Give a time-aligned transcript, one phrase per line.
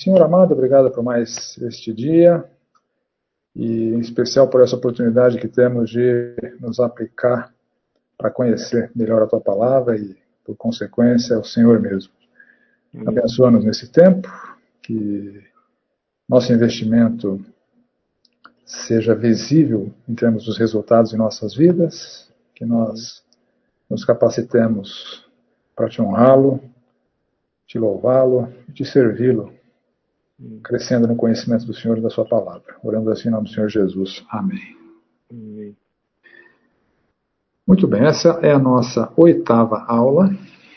[0.00, 2.42] Senhor amado, obrigado por mais este dia
[3.54, 7.52] e em especial por essa oportunidade que temos de nos aplicar
[8.16, 12.14] para conhecer melhor a tua palavra e, por consequência, o Senhor mesmo.
[13.06, 14.26] Abençoa-nos nesse tempo,
[14.80, 15.44] que
[16.26, 17.38] nosso investimento
[18.64, 23.22] seja visível em termos dos resultados em nossas vidas, que nós
[23.90, 25.28] nos capacitemos
[25.76, 26.58] para te honrá-lo,
[27.66, 29.59] te louvá-lo e te servi-lo
[30.62, 32.76] crescendo no conhecimento do Senhor e da Sua palavra.
[32.82, 34.24] Orando assim em nome do Senhor Jesus.
[34.30, 34.76] Amém.
[35.30, 35.76] Amém.
[37.66, 40.28] Muito bem, essa é a nossa oitava aula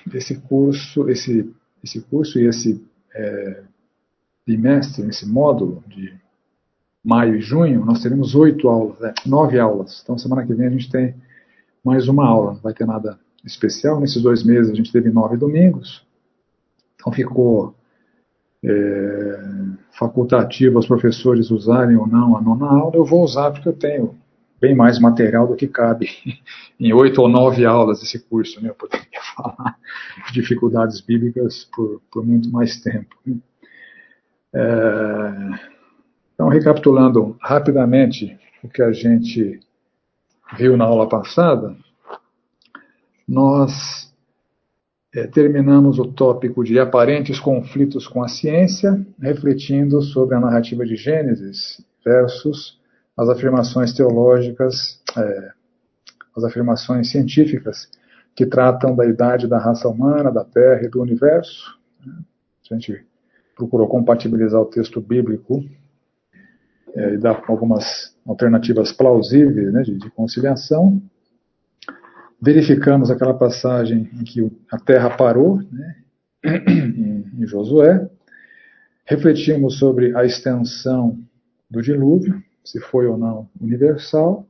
[0.05, 1.51] desse curso, esse,
[1.83, 3.63] esse curso e esse é,
[4.45, 6.13] bimestre, esse módulo de
[7.03, 10.01] maio e junho, nós teremos oito aulas, né, nove aulas.
[10.03, 11.15] Então, semana que vem a gente tem
[11.83, 13.99] mais uma aula, não vai ter nada especial.
[13.99, 16.05] Nesses dois meses a gente teve nove domingos,
[16.95, 17.73] então ficou
[18.63, 19.39] é,
[19.91, 24.15] facultativo aos professores usarem ou não a nona aula, eu vou usar porque eu tenho
[24.59, 26.07] bem mais material do que cabe
[26.79, 28.61] em oito ou nove aulas desse curso.
[28.61, 28.69] Né?
[28.69, 29.77] Eu poderia falar
[30.27, 33.15] de dificuldades bíblicas por, por muito mais tempo.
[33.25, 33.35] Né?
[34.53, 35.73] É,
[36.33, 39.59] então, recapitulando rapidamente o que a gente
[40.57, 41.75] viu na aula passada,
[43.27, 44.12] nós
[45.15, 50.95] é, terminamos o tópico de aparentes conflitos com a ciência, refletindo sobre a narrativa de
[50.95, 52.79] Gênesis versus
[53.15, 55.51] as afirmações teológicas, é,
[56.35, 57.87] as afirmações científicas
[58.35, 61.77] que tratam da idade da raça humana, da Terra e do universo.
[62.71, 63.05] A gente
[63.55, 65.63] procurou compatibilizar o texto bíblico
[66.95, 70.99] é, e dar algumas alternativas plausíveis né, de, de conciliação
[72.43, 75.95] verificamos aquela passagem em que a terra parou, né,
[76.67, 78.09] em, Josué,
[79.05, 81.17] refletimos sobre a extensão
[81.69, 84.45] do dilúvio, se foi ou não universal,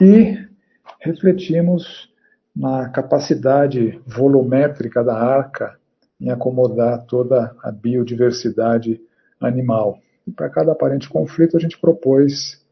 [0.00, 0.38] e
[1.00, 2.10] refletimos
[2.56, 5.78] na capacidade volumétrica da arca
[6.18, 8.98] em acomodar toda a biodiversidade
[9.38, 9.98] animal.
[10.26, 12.62] E para cada aparente conflito, a gente propôs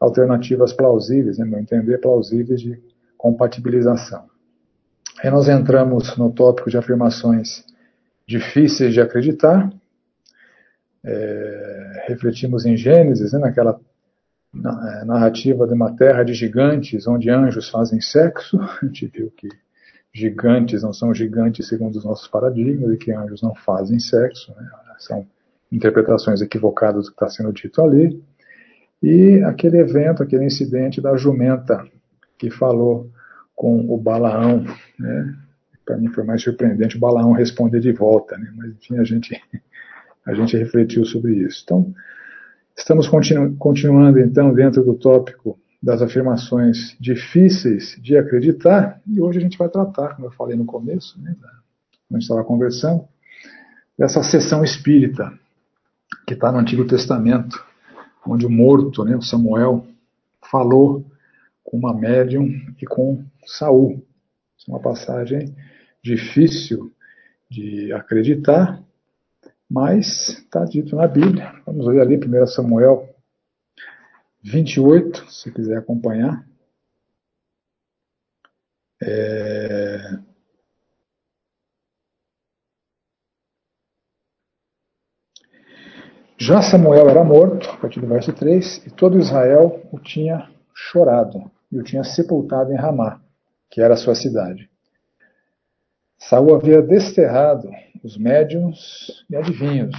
[0.00, 2.93] alternativas plausíveis, né, no meu entender, plausíveis de
[3.24, 4.26] compatibilização.
[5.22, 7.64] Aí nós entramos no tópico de afirmações
[8.26, 9.72] difíceis de acreditar,
[11.02, 13.80] é, refletimos em Gênesis, né, naquela
[14.54, 18.60] é, narrativa de uma terra de gigantes, onde anjos fazem sexo.
[18.82, 19.48] A gente viu que
[20.12, 24.54] gigantes não são gigantes segundo os nossos paradigmas e que anjos não fazem sexo.
[24.54, 24.68] Né,
[24.98, 25.26] são
[25.72, 28.22] interpretações equivocadas do que está sendo dito ali.
[29.02, 31.82] E aquele evento, aquele incidente da jumenta
[32.38, 33.10] que falou
[33.54, 34.64] com o Balaão,
[34.98, 35.36] né?
[35.84, 38.52] Para mim foi mais surpreendente o Balaão responder de volta, né?
[38.56, 39.40] Mas enfim, a gente
[40.26, 41.60] a gente refletiu sobre isso.
[41.64, 41.94] Então,
[42.76, 49.42] estamos continu continuando então dentro do tópico das afirmações difíceis de acreditar, e hoje a
[49.42, 51.36] gente vai tratar, como eu falei no começo, né,
[52.08, 53.04] quando estava conversando,
[53.98, 55.30] dessa sessão espírita
[56.26, 57.62] que está no Antigo Testamento,
[58.26, 59.86] onde o morto, né, o Samuel,
[60.50, 61.04] falou
[61.62, 62.48] com uma médium
[62.80, 64.06] e com Saul.
[64.66, 65.54] É uma passagem
[66.02, 66.92] difícil
[67.50, 68.82] de acreditar,
[69.68, 71.52] mas está dito na Bíblia.
[71.66, 73.14] Vamos ler ali 1 Samuel
[74.42, 76.46] 28, se quiser acompanhar.
[79.02, 80.18] É...
[86.36, 91.50] Já Samuel era morto, a partir do verso 3, e todo Israel o tinha chorado
[91.70, 93.23] e o tinha sepultado em Ramá,
[93.74, 94.70] que era sua cidade.
[96.16, 97.68] Saul havia desterrado
[98.04, 99.96] os médiums e adivinhos.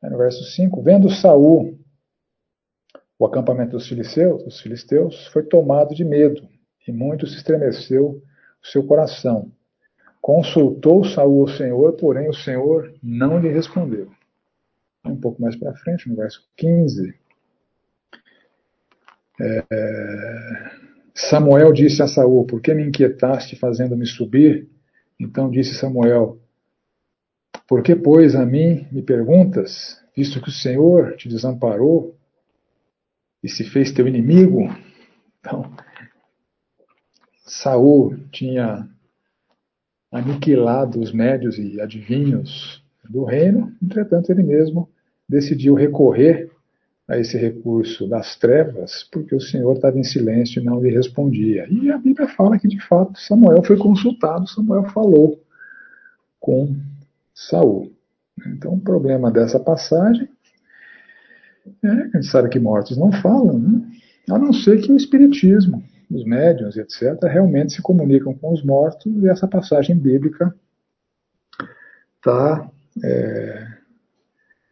[0.00, 1.76] No verso 5, vendo Saul
[3.18, 6.48] o acampamento dos filisteus, filisteus, foi tomado de medo,
[6.86, 8.22] e muito se estremeceu
[8.62, 9.50] o seu coração.
[10.20, 14.08] Consultou Saul o Senhor, porém o Senhor não lhe respondeu.
[15.04, 17.12] Um pouco mais para frente, no verso 15,
[19.40, 20.77] é,
[21.18, 24.68] Samuel disse a Saul: Por que me inquietaste fazendo-me subir?
[25.18, 26.38] Então disse Samuel:
[27.66, 32.16] Por que, pois, a mim me perguntas, visto que o Senhor te desamparou
[33.42, 34.72] e se fez teu inimigo?
[35.40, 35.68] Então,
[37.44, 38.88] Saul tinha
[40.12, 44.88] aniquilado os médios e adivinhos do reino, entretanto, ele mesmo
[45.28, 46.47] decidiu recorrer
[47.08, 51.66] a esse recurso das trevas, porque o Senhor estava em silêncio e não lhe respondia.
[51.70, 55.42] E a Bíblia fala que, de fato, Samuel foi consultado, Samuel falou
[56.38, 56.76] com
[57.34, 57.90] Saul.
[58.46, 60.28] Então, o problema dessa passagem
[61.82, 63.82] é que a gente sabe que mortos não falam, né?
[64.30, 69.10] a não ser que o Espiritismo, os médiuns, etc., realmente se comunicam com os mortos
[69.22, 70.54] e essa passagem bíblica
[72.16, 72.70] está
[73.02, 73.66] é,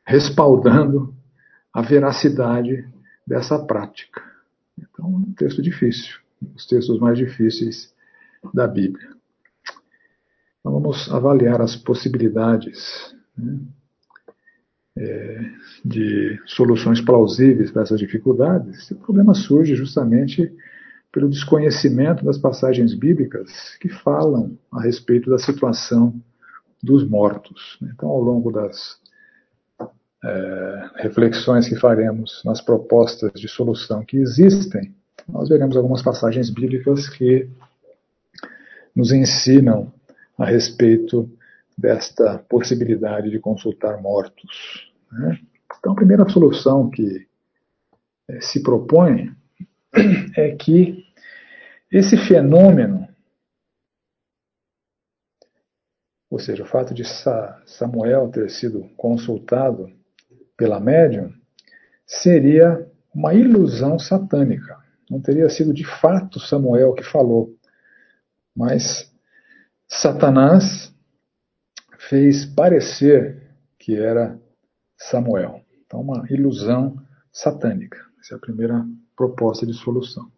[0.04, 1.15] respaldando
[1.76, 2.88] a veracidade
[3.26, 4.22] dessa prática.
[4.78, 6.16] Então, é um texto difícil,
[6.54, 7.94] os textos mais difíceis
[8.54, 9.10] da Bíblia.
[10.58, 13.58] Então, vamos avaliar as possibilidades né,
[14.96, 15.50] é,
[15.84, 18.90] de soluções plausíveis para essas dificuldades.
[18.92, 20.50] O problema surge justamente
[21.12, 26.18] pelo desconhecimento das passagens bíblicas que falam a respeito da situação
[26.82, 27.78] dos mortos.
[27.82, 28.98] Então, ao longo das
[30.26, 34.92] é, reflexões que faremos nas propostas de solução que existem,
[35.28, 37.48] nós veremos algumas passagens bíblicas que
[38.94, 39.92] nos ensinam
[40.36, 41.30] a respeito
[41.78, 44.90] desta possibilidade de consultar mortos.
[45.12, 45.38] Né?
[45.78, 47.26] Então, a primeira solução que
[48.28, 49.32] é, se propõe
[50.36, 51.04] é que
[51.92, 53.06] esse fenômeno,
[56.28, 57.04] ou seja, o fato de
[57.64, 59.88] Samuel ter sido consultado
[60.56, 61.32] pela médium,
[62.06, 64.78] seria uma ilusão satânica.
[65.10, 67.54] Não teria sido de fato Samuel que falou,
[68.54, 69.12] mas
[69.88, 70.94] Satanás
[71.98, 73.42] fez parecer
[73.78, 74.38] que era
[74.98, 75.60] Samuel.
[75.86, 76.96] Então, uma ilusão
[77.32, 77.98] satânica.
[78.20, 78.84] Essa é a primeira
[79.16, 80.30] proposta de solução.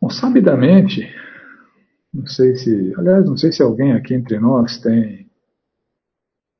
[0.00, 1.08] Bom, sabidamente,
[2.12, 5.30] não sei se, aliás, não sei se alguém aqui entre nós tem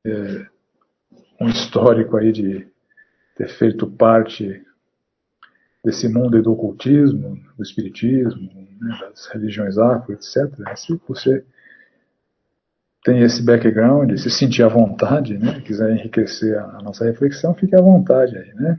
[0.05, 0.47] é,
[1.43, 2.67] um histórico aí de
[3.37, 4.63] ter feito parte
[5.85, 8.51] desse mundo do ocultismo, do espiritismo,
[8.81, 10.53] né, das religiões afro, etc.
[10.77, 11.45] Se você
[13.05, 17.81] tem esse background, se sentir à vontade, né, quiser enriquecer a nossa reflexão, fique à
[17.81, 18.79] vontade aí, né?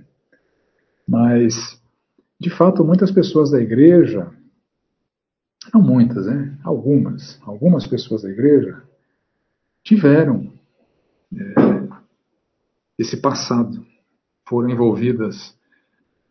[1.06, 1.82] Mas,
[2.40, 4.32] de fato, muitas pessoas da igreja,
[5.74, 6.58] não muitas, né?
[6.64, 8.82] Algumas, algumas pessoas da igreja
[9.84, 10.54] tiveram
[11.36, 11.83] é,
[12.98, 13.86] esse passado,
[14.48, 15.58] foram envolvidas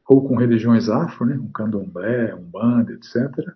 [0.09, 3.55] ou com religiões afro, né, com candomblé, umbanda, etc.,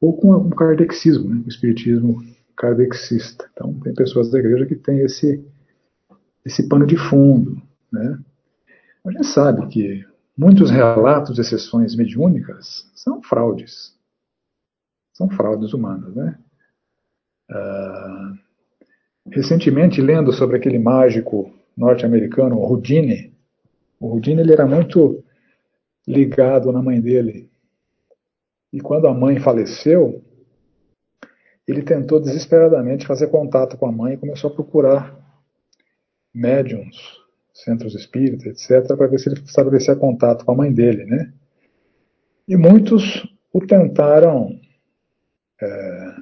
[0.00, 2.22] ou com o kardexismo, né, o espiritismo
[2.56, 3.48] kardexista.
[3.52, 5.44] Então, tem pessoas da igreja que têm esse,
[6.44, 7.60] esse pano de fundo.
[7.90, 8.18] Né?
[9.04, 10.06] A gente sabe que
[10.36, 13.94] muitos relatos de sessões mediúnicas são fraudes.
[15.12, 16.14] São fraudes humanas.
[16.14, 16.38] Né?
[17.50, 18.38] Uh,
[19.30, 23.34] recentemente, lendo sobre aquele mágico norte-americano, Houdini,
[23.98, 25.24] o Houdini ele era muito
[26.06, 27.50] ligado na mãe dele.
[28.72, 30.22] E quando a mãe faleceu,
[31.66, 35.16] ele tentou desesperadamente fazer contato com a mãe e começou a procurar
[36.34, 36.96] médiums,
[37.52, 41.32] centros espíritas, etc., para ver se ele estabelecia contato com a mãe dele, né?
[42.46, 44.60] E muitos o tentaram
[45.62, 46.16] é,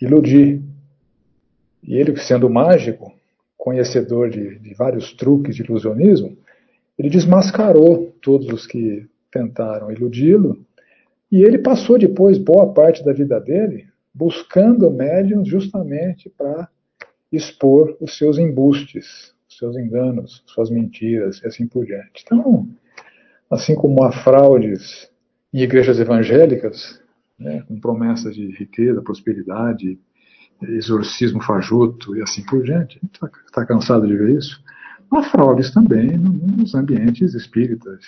[0.00, 0.62] iludir.
[1.82, 3.17] E ele, sendo mágico,
[3.68, 6.38] conhecedor de, de vários truques de ilusionismo,
[6.98, 10.64] ele desmascarou todos os que tentaram iludi-lo,
[11.30, 16.66] e ele passou depois boa parte da vida dele buscando médiums justamente para
[17.30, 22.24] expor os seus embustes, os seus enganos, suas mentiras e assim por diante.
[22.24, 22.66] Então,
[23.50, 25.10] assim como há fraudes
[25.52, 27.02] em igrejas evangélicas,
[27.38, 29.98] né, com promessas de riqueza, prosperidade,
[30.62, 34.62] exorcismo fajuto e assim por diante, está tá cansado de ver isso?
[35.10, 38.04] Há fraudes também nos ambientes espíritas,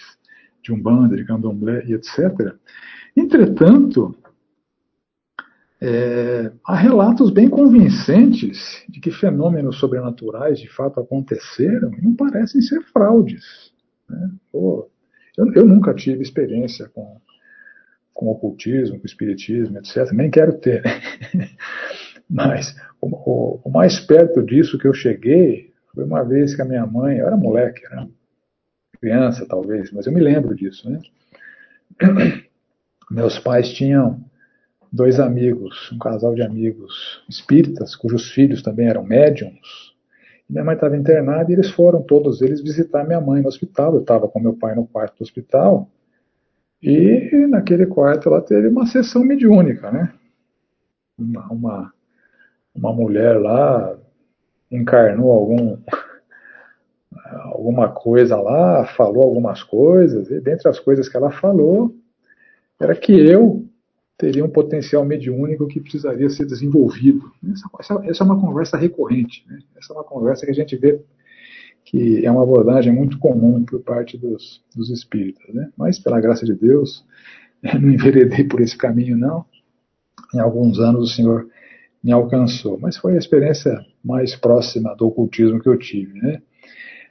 [0.62, 2.54] de Umbanda, de Candomblé e etc.
[3.16, 4.14] Entretanto,
[5.80, 12.60] é, há relatos bem convincentes de que fenômenos sobrenaturais de fato aconteceram e não parecem
[12.60, 13.72] ser fraudes.
[14.08, 14.30] Né?
[14.52, 14.90] Pô,
[15.38, 17.18] eu, eu, nunca tive experiência com,
[18.12, 20.12] com ocultismo, com espiritismo, etc.
[20.12, 20.82] Nem quero ter.
[22.30, 26.64] Mas o, o, o, mais perto disso que eu cheguei foi uma vez que a
[26.64, 28.08] minha mãe, eu era moleque, né?
[29.00, 30.88] criança talvez, mas eu me lembro disso.
[30.88, 31.00] Né?
[33.10, 34.22] Meus pais tinham
[34.92, 39.90] dois amigos, um casal de amigos espíritas, cujos filhos também eram médiums.
[40.48, 43.94] Minha mãe estava internada e eles foram, todos eles, visitar minha mãe no hospital.
[43.94, 45.88] Eu estava com meu pai no quarto do hospital
[46.82, 50.12] e naquele quarto ela teve uma sessão mediúnica, né?
[51.16, 51.92] Uma, uma,
[52.74, 53.96] uma mulher lá
[54.70, 55.76] encarnou algum
[57.52, 61.94] alguma coisa lá, falou algumas coisas, e dentre as coisas que ela falou,
[62.80, 63.64] era que eu
[64.16, 67.32] teria um potencial mediúnico que precisaria ser desenvolvido.
[67.78, 69.58] Essa, essa, é uma conversa recorrente, né?
[69.76, 71.00] essa é uma conversa que a gente vê
[71.84, 75.52] que é uma abordagem muito comum por parte dos, dos espíritas.
[75.54, 75.70] Né?
[75.76, 77.04] Mas, pela graça de Deus,
[77.80, 79.44] não enveredei por esse caminho, não.
[80.34, 81.48] Em alguns anos o Senhor
[82.02, 86.18] me alcançou, mas foi a experiência mais próxima do ocultismo que eu tive.
[86.20, 86.42] Né?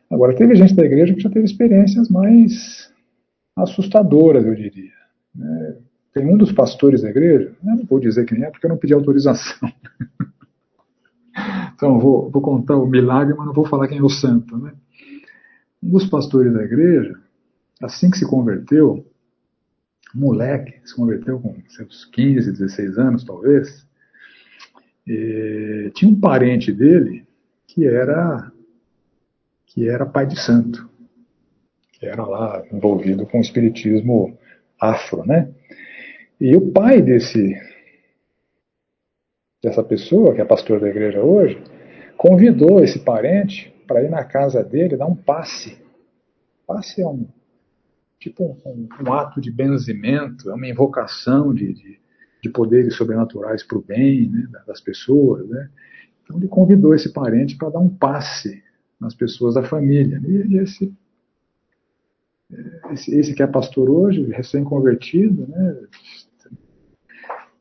[0.10, 2.91] Agora, teve gente da igreja que já teve experiências mais
[3.55, 4.91] assustadoras, eu diria.
[5.36, 5.77] Né?
[6.13, 8.93] Tem um dos pastores da igreja, não vou dizer quem é, porque eu não pedi
[8.93, 9.72] autorização.
[11.75, 14.58] então, vou, vou contar o milagre, mas não vou falar quem é o santo.
[14.58, 14.74] Né?
[15.84, 17.15] Um dos pastores da igreja,
[17.79, 19.05] assim que se converteu,
[20.13, 23.88] moleque, se converteu com seus 15, 16 anos, talvez,
[25.06, 27.25] tinha um parente dele
[27.68, 28.51] que era
[29.65, 30.89] que era pai de santo,
[31.94, 34.38] que era lá envolvido com o espiritismo
[34.79, 35.51] afro, né?
[36.41, 37.56] E o pai desse
[39.62, 41.62] dessa pessoa, que é pastor da igreja hoje,
[42.18, 45.77] convidou esse parente para ir na casa dele dar um passe.
[46.65, 47.27] Passe é um
[48.20, 52.00] tipo um, um ato de benzimento, é uma invocação de, de,
[52.41, 55.48] de poderes sobrenaturais para o bem né, das pessoas.
[55.48, 55.69] Né?
[56.24, 58.63] Então ele convidou esse parente para dar um passe
[59.00, 60.22] nas pessoas da família.
[60.25, 60.93] E, esse,
[62.91, 65.77] esse, esse que é pastor hoje, recém-convertido, né,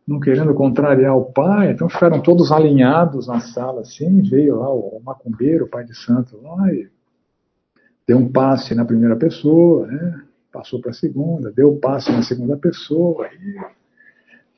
[0.06, 5.00] não querendo contrariar o pai, então ficaram todos alinhados na sala, assim, veio lá o,
[5.04, 6.88] macumbeiro, o pai de santo lá, e
[8.06, 12.56] deu um passe na primeira pessoa, né, passou para a segunda, deu passe na segunda
[12.56, 13.77] pessoa, e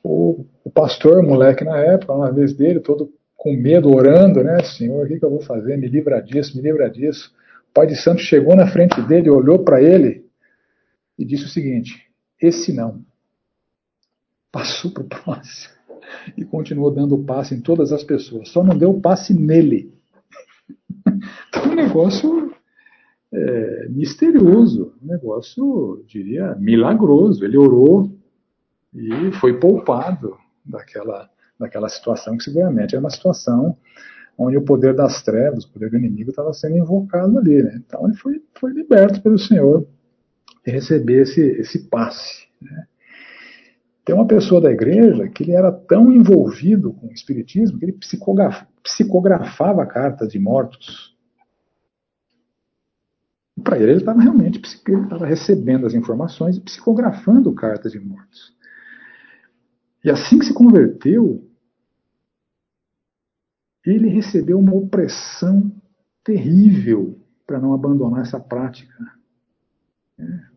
[0.03, 5.05] o, o pastor, moleque na época, uma vez dele, todo com medo, orando, né, Senhor,
[5.05, 5.77] o que, que eu vou fazer?
[5.77, 7.33] Me livra disso, me livra disso.
[7.69, 10.25] O pai de santo chegou na frente dele, olhou para ele
[11.17, 12.07] e disse o seguinte:
[12.39, 13.03] esse não
[14.51, 15.73] passou para o próximo
[16.37, 19.93] e continuou dando passe em todas as pessoas, só não deu passe nele.
[21.49, 22.53] Então, um negócio
[23.33, 27.43] é, misterioso, um negócio, diria, milagroso.
[27.43, 28.11] Ele orou
[28.93, 31.29] e foi poupado daquela,
[31.59, 33.77] daquela situação que seguramente era uma situação
[34.37, 37.61] onde o poder das trevas, o poder do inimigo estava sendo invocado ali.
[37.61, 37.81] Né?
[37.85, 39.87] Então ele foi, foi liberto pelo Senhor
[40.65, 42.47] de receber esse, esse passe.
[42.61, 42.85] Né?
[44.03, 47.99] Tem uma pessoa da igreja que ele era tão envolvido com o espiritismo que ele
[48.83, 51.15] psicografava cartas de mortos.
[53.63, 58.55] Para ele, ele estava realmente ele estava recebendo as informações e psicografando cartas de mortos.
[60.03, 61.47] E assim que se converteu,
[63.85, 65.71] ele recebeu uma opressão
[66.23, 68.93] terrível para não abandonar essa prática.
[70.19, 70.51] É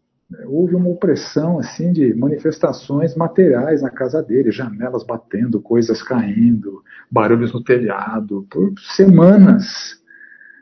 [0.47, 7.53] houve uma opressão assim de manifestações materiais na casa dele, janelas batendo, coisas caindo, barulhos
[7.53, 10.01] no telhado, por semanas,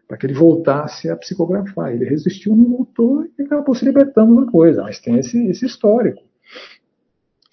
[0.06, 1.92] para que ele voltasse a psicografar.
[1.92, 6.22] Ele resistiu, não voltou e acabou se libertando da coisa, mas tem esse, esse histórico.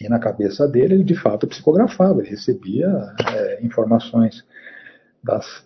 [0.01, 2.87] E na cabeça dele, ele de fato psicografava, ele recebia
[3.33, 4.45] é, informações
[5.23, 5.65] das,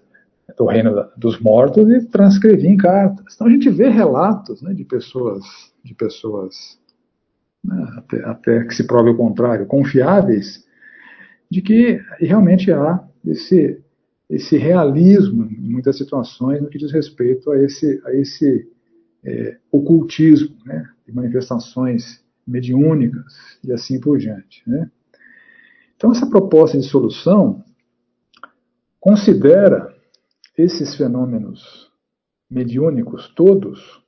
[0.58, 3.36] do reino dos mortos e transcrevia em cartas.
[3.36, 5.44] Então a gente vê relatos né, de pessoas
[5.84, 6.80] de pessoas,
[7.64, 10.66] né, até, até, que se prove o contrário, confiáveis,
[11.50, 13.84] de que realmente há esse,
[14.30, 18.72] esse realismo em muitas situações no que diz respeito a esse, a esse
[19.24, 24.64] é, ocultismo, né, de manifestações mediúnicas e assim por diante.
[24.68, 24.90] Né.
[25.96, 27.64] Então, essa proposta de solução
[29.00, 29.94] considera
[30.58, 31.92] esses fenômenos
[32.50, 34.02] mediúnicos todos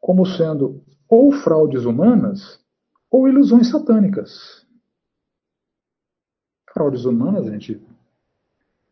[0.00, 2.60] como sendo ou fraudes humanas
[3.10, 4.66] ou ilusões satânicas.
[6.72, 7.80] Fraudes humanas a gente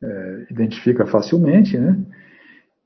[0.02, 2.04] é, identifica facilmente, né?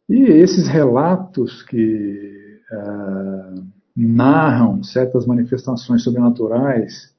[0.09, 7.15] E esses relatos que é, narram certas manifestações sobrenaturais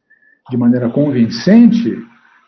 [0.49, 1.95] de maneira convincente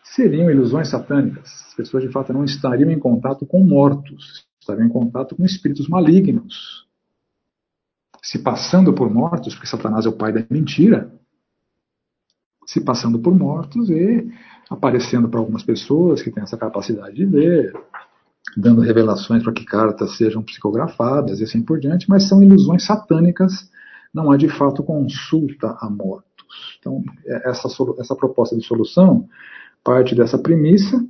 [0.02, 1.50] seriam ilusões satânicas.
[1.68, 5.88] As pessoas de fato não estariam em contato com mortos, estariam em contato com espíritos
[5.88, 6.88] malignos
[8.22, 11.10] se passando por mortos, porque Satanás é o pai da mentira,
[12.66, 14.30] se passando por mortos e
[14.68, 17.72] aparecendo para algumas pessoas que têm essa capacidade de ver,
[18.54, 23.70] dando revelações para que cartas sejam psicografadas e assim por diante, mas são ilusões satânicas,
[24.14, 26.78] não há de fato consulta a mortos.
[26.78, 29.28] Então, é, essa, essa proposta de solução
[29.84, 31.04] parte dessa premissa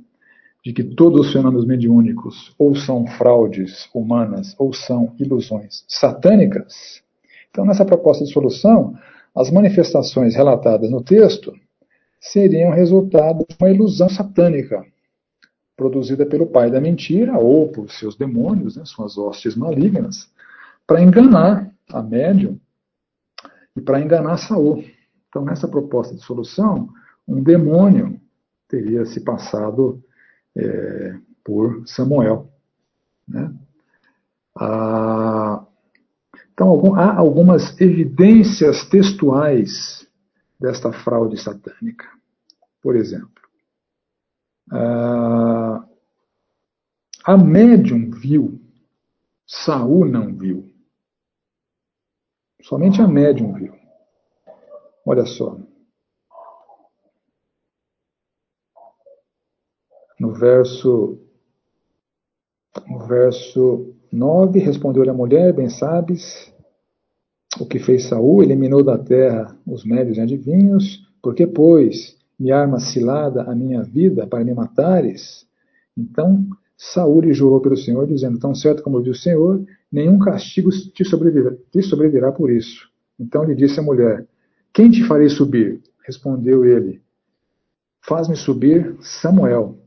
[0.63, 7.01] de que todos os fenômenos mediúnicos ou são fraudes humanas ou são ilusões satânicas.
[7.49, 8.93] Então, nessa proposta de solução,
[9.35, 11.53] as manifestações relatadas no texto
[12.19, 14.85] seriam resultado de uma ilusão satânica
[15.77, 20.29] produzida pelo pai da mentira ou por seus demônios, né, suas hostes malignas,
[20.85, 22.59] para enganar a médium
[23.75, 24.83] e para enganar Saul.
[25.27, 26.89] Então, nessa proposta de solução,
[27.27, 28.19] um demônio
[28.67, 30.03] teria se passado
[30.55, 32.51] é, por Samuel.
[33.27, 33.53] Né?
[34.57, 35.65] Ah,
[36.53, 40.07] então, há algumas evidências textuais
[40.59, 42.05] desta fraude satânica.
[42.81, 43.29] Por exemplo,
[44.71, 45.85] ah,
[47.25, 48.59] a médium viu,
[49.45, 50.69] Saul não viu.
[52.61, 53.73] Somente a médium viu.
[55.05, 55.57] Olha só.
[60.19, 61.17] No verso,
[62.87, 66.53] no verso 9, respondeu-lhe a mulher, bem sabes
[67.59, 72.79] o que fez Saul, eliminou da terra os médios e adivinhos, porque, pois, me arma
[72.79, 75.47] cilada a minha vida para me matares?
[75.97, 76.45] Então
[76.77, 81.53] Saul jurou pelo Senhor, dizendo, tão certo como viu o Senhor, nenhum castigo te sobrevirá,
[81.71, 82.89] te sobrevirá por isso.
[83.19, 84.27] Então lhe disse a mulher,
[84.73, 85.81] quem te farei subir?
[86.05, 87.01] Respondeu ele,
[88.01, 89.77] faz-me subir Samuel.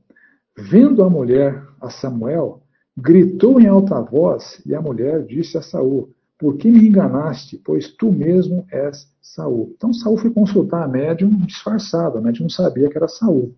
[0.57, 2.63] Vendo a mulher a Samuel,
[2.97, 7.57] gritou em alta voz, e a mulher disse a Saul, por que me enganaste?
[7.65, 9.73] Pois tu mesmo és Saul.
[9.77, 13.55] Então Saul foi consultar a médium disfarçado, a médium não sabia que era Saul.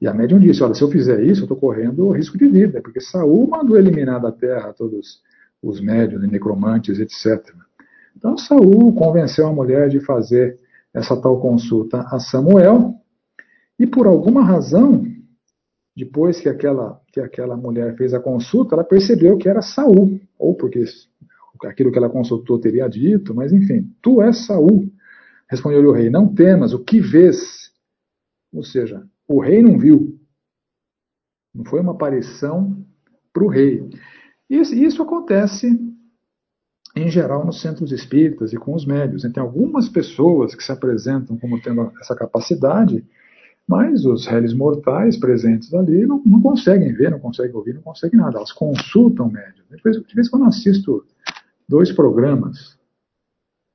[0.00, 2.80] E a médium disse: Olha, se eu fizer isso, eu estou correndo risco de vida,
[2.80, 5.20] porque Saul mandou eliminar da terra todos
[5.62, 7.44] os médiums, necromantes, etc.
[8.16, 10.58] Então Saul convenceu a mulher de fazer
[10.94, 12.94] essa tal consulta a Samuel,
[13.78, 15.04] e por alguma razão,
[15.96, 20.54] depois que aquela, que aquela mulher fez a consulta, ela percebeu que era Saul, ou
[20.54, 20.84] porque
[21.64, 24.88] aquilo que ela consultou teria dito, mas enfim, tu és Saul.
[25.48, 27.72] Respondeu-lhe o rei, não temas, o que vês?
[28.52, 30.18] Ou seja, o rei não viu.
[31.54, 32.84] Não foi uma aparição
[33.32, 33.88] para o rei.
[34.48, 35.78] Isso, isso acontece
[36.96, 39.22] em geral nos centros espíritas e com os médios.
[39.22, 43.04] Tem algumas pessoas que se apresentam como tendo essa capacidade,
[43.68, 48.18] mas os réis mortais presentes ali não, não, conseguem ver, não conseguem ouvir, não conseguem
[48.18, 48.38] nada.
[48.38, 49.54] Elas consultam vez,
[50.06, 51.04] de vez em quando assisto
[51.68, 52.77] dois programas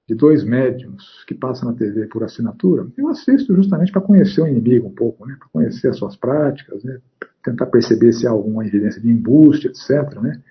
[0.07, 4.47] de dois médiums que passam na TV por assinatura, eu assisto justamente para conhecer o
[4.47, 5.35] inimigo um pouco, né?
[5.39, 6.99] para conhecer as suas práticas, né?
[7.43, 10.13] tentar perceber se há alguma evidência de embuste, etc.
[10.21, 10.41] Né?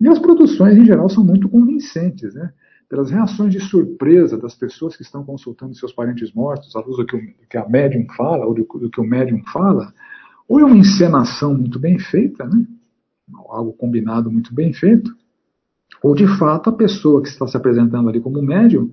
[0.00, 2.52] E as produções, em geral, são muito convincentes, né?
[2.88, 7.06] pelas reações de surpresa das pessoas que estão consultando seus parentes mortos, à luz do
[7.06, 9.92] que, o, que a médium fala, ou do, do, que o médium fala,
[10.48, 12.66] ou é uma encenação muito bem feita, né?
[13.50, 15.14] algo combinado muito bem feito,
[16.04, 18.92] ou de fato a pessoa que está se apresentando ali como médium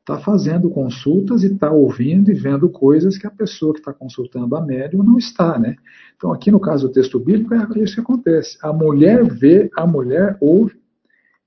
[0.00, 4.56] está fazendo consultas e está ouvindo e vendo coisas que a pessoa que está consultando
[4.56, 5.76] a médium não está, né?
[6.16, 8.58] Então aqui no caso do texto bíblico é isso que acontece.
[8.60, 10.82] A mulher vê, a mulher ouve,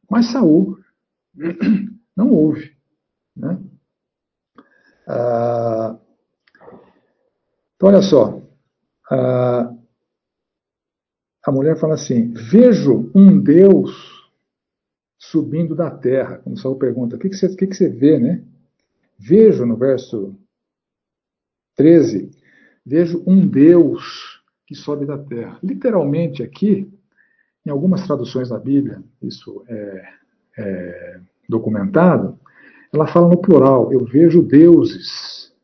[0.10, 0.78] mas Saul
[2.16, 2.72] não ouve,
[3.36, 3.60] né?
[5.06, 5.98] Ah,
[7.76, 8.42] então olha só,
[9.12, 9.74] ah,
[11.46, 14.21] a mulher fala assim: vejo um Deus
[15.22, 16.40] subindo da terra.
[16.40, 18.44] Como Saul pergunta, o que, que, você, que, que você vê, né?
[19.20, 20.36] Vejo no verso
[21.76, 22.32] 13,
[22.84, 25.60] vejo um Deus que sobe da terra.
[25.62, 26.92] Literalmente aqui,
[27.64, 30.14] em algumas traduções da Bíblia, isso é,
[30.58, 32.40] é documentado,
[32.92, 35.56] ela fala no plural, eu vejo deuses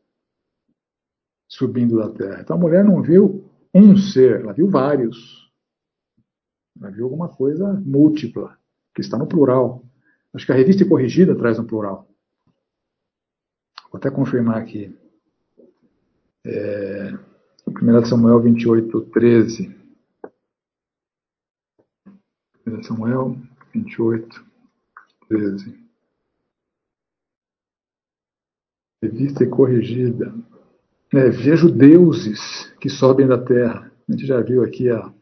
[1.48, 2.40] subindo da terra.
[2.40, 3.44] Então a mulher não viu
[3.74, 5.50] um ser, ela viu vários.
[6.80, 8.57] Ela viu alguma coisa múltipla
[8.98, 9.84] que está no plural.
[10.34, 12.08] Acho que a revista corrigida traz no plural.
[13.92, 14.92] Vou até confirmar aqui.
[16.44, 17.12] É,
[17.64, 19.76] 1 Samuel 28, 13.
[22.66, 23.36] 1 Samuel
[23.72, 24.44] 28,
[25.28, 25.88] 13.
[29.00, 30.34] Revista e corrigida.
[31.14, 33.92] É, vejo deuses que sobem da terra.
[34.08, 35.14] A gente já viu aqui a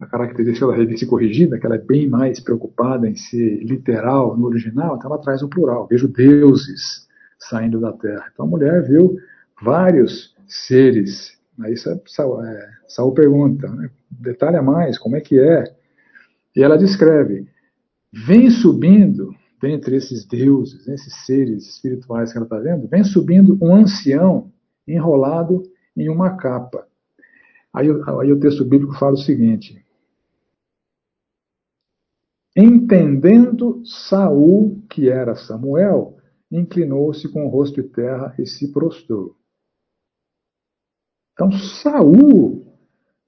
[0.00, 4.46] a característica da revista corrigida, que ela é bem mais preocupada em ser literal no
[4.46, 5.86] original, então ela traz um plural.
[5.86, 8.28] Vejo deuses saindo da terra.
[8.32, 9.16] Então a mulher viu
[9.62, 11.38] vários seres.
[11.60, 11.74] Aí
[12.06, 15.64] Saul, é, Saul pergunta, né, detalha mais, como é que é?
[16.56, 17.46] E ela descreve,
[18.12, 23.74] vem subindo dentre esses deuses, esses seres espirituais que ela está vendo, vem subindo um
[23.74, 24.52] ancião
[24.86, 25.62] enrolado
[25.96, 26.86] em uma capa.
[27.72, 27.88] Aí,
[28.20, 29.83] aí, o texto bíblico fala o seguinte:
[32.56, 36.16] Entendendo Saul que era Samuel,
[36.50, 39.36] inclinou-se com o rosto de terra e se prostrou.
[41.32, 42.64] Então, Saul,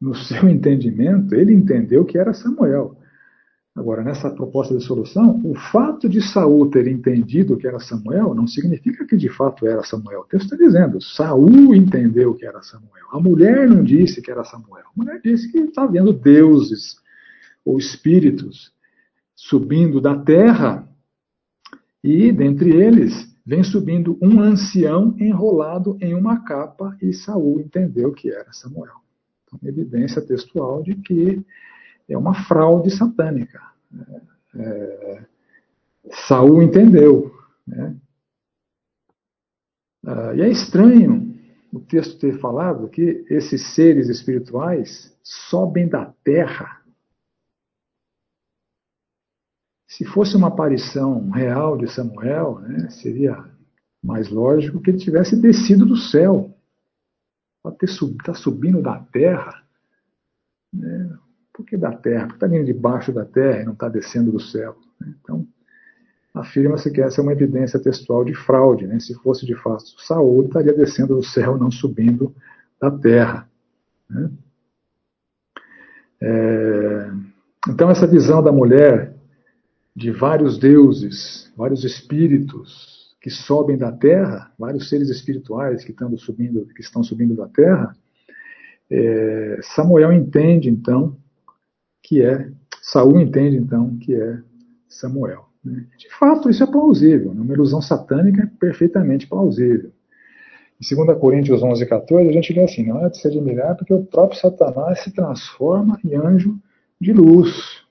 [0.01, 2.97] no seu entendimento, ele entendeu que era Samuel.
[3.75, 8.47] Agora, nessa proposta de solução, o fato de Saul ter entendido que era Samuel não
[8.47, 10.21] significa que de fato era Samuel.
[10.21, 13.05] O texto está dizendo, Saul entendeu que era Samuel.
[13.11, 14.85] A mulher não disse que era Samuel.
[14.87, 16.97] A mulher disse que está vendo deuses
[17.67, 18.73] ou espíritos
[19.37, 20.89] subindo da terra
[22.03, 28.29] e dentre eles vem subindo um ancião enrolado em uma capa e Saul entendeu que
[28.31, 28.97] era Samuel.
[29.45, 31.45] Então, evidência textual de que
[32.09, 33.61] é uma fraude satânica.
[34.55, 35.27] É, é,
[36.11, 37.33] Saul entendeu.
[37.67, 37.95] Né?
[40.05, 41.37] Ah, e é estranho
[41.73, 46.76] o texto ter falado que esses seres espirituais sobem da terra.
[49.97, 53.43] Se fosse uma aparição real de Samuel, né, seria
[54.05, 56.55] mais lógico que ele tivesse descido do céu.
[57.63, 59.65] Pode estar tá subindo da terra.
[60.71, 61.17] Né?
[61.51, 62.27] Por que da terra?
[62.27, 64.77] Porque está vindo debaixo da terra e não está descendo do céu.
[65.01, 65.15] Né?
[65.19, 65.47] Então,
[66.35, 68.87] afirma-se que essa é uma evidência textual de fraude.
[68.87, 69.01] Né?
[69.01, 72.35] Se fosse de fato Saúl, estaria descendo do céu, não subindo
[72.79, 73.49] da terra.
[74.11, 74.31] Né?
[76.21, 77.11] É...
[77.71, 79.16] Então, essa visão da mulher
[79.97, 86.67] de vários deuses, vários espíritos que sobem da terra, vários seres espirituais que estão subindo,
[86.67, 87.97] que estão subindo da terra,
[88.91, 89.59] é...
[89.63, 91.17] Samuel entende então
[92.03, 92.49] que é,
[92.83, 94.39] Saul entende então que é
[94.87, 95.47] Samuel.
[95.65, 95.87] Né?
[95.97, 97.41] De fato, isso é plausível, né?
[97.41, 99.91] uma ilusão satânica é perfeitamente plausível.
[100.79, 103.95] Em 2 Coríntios 11, 14, a gente lê assim, não é de se admirar porque
[103.95, 106.61] o próprio Satanás se transforma em anjo
[107.01, 107.86] de luz.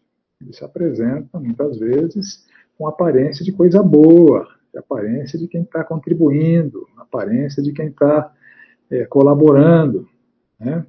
[0.46, 2.46] Ele se apresenta, muitas vezes,
[2.78, 8.32] com aparência de coisa boa, aparência de quem está contribuindo, aparência de quem está
[8.92, 10.08] é, colaborando.
[10.60, 10.86] Né?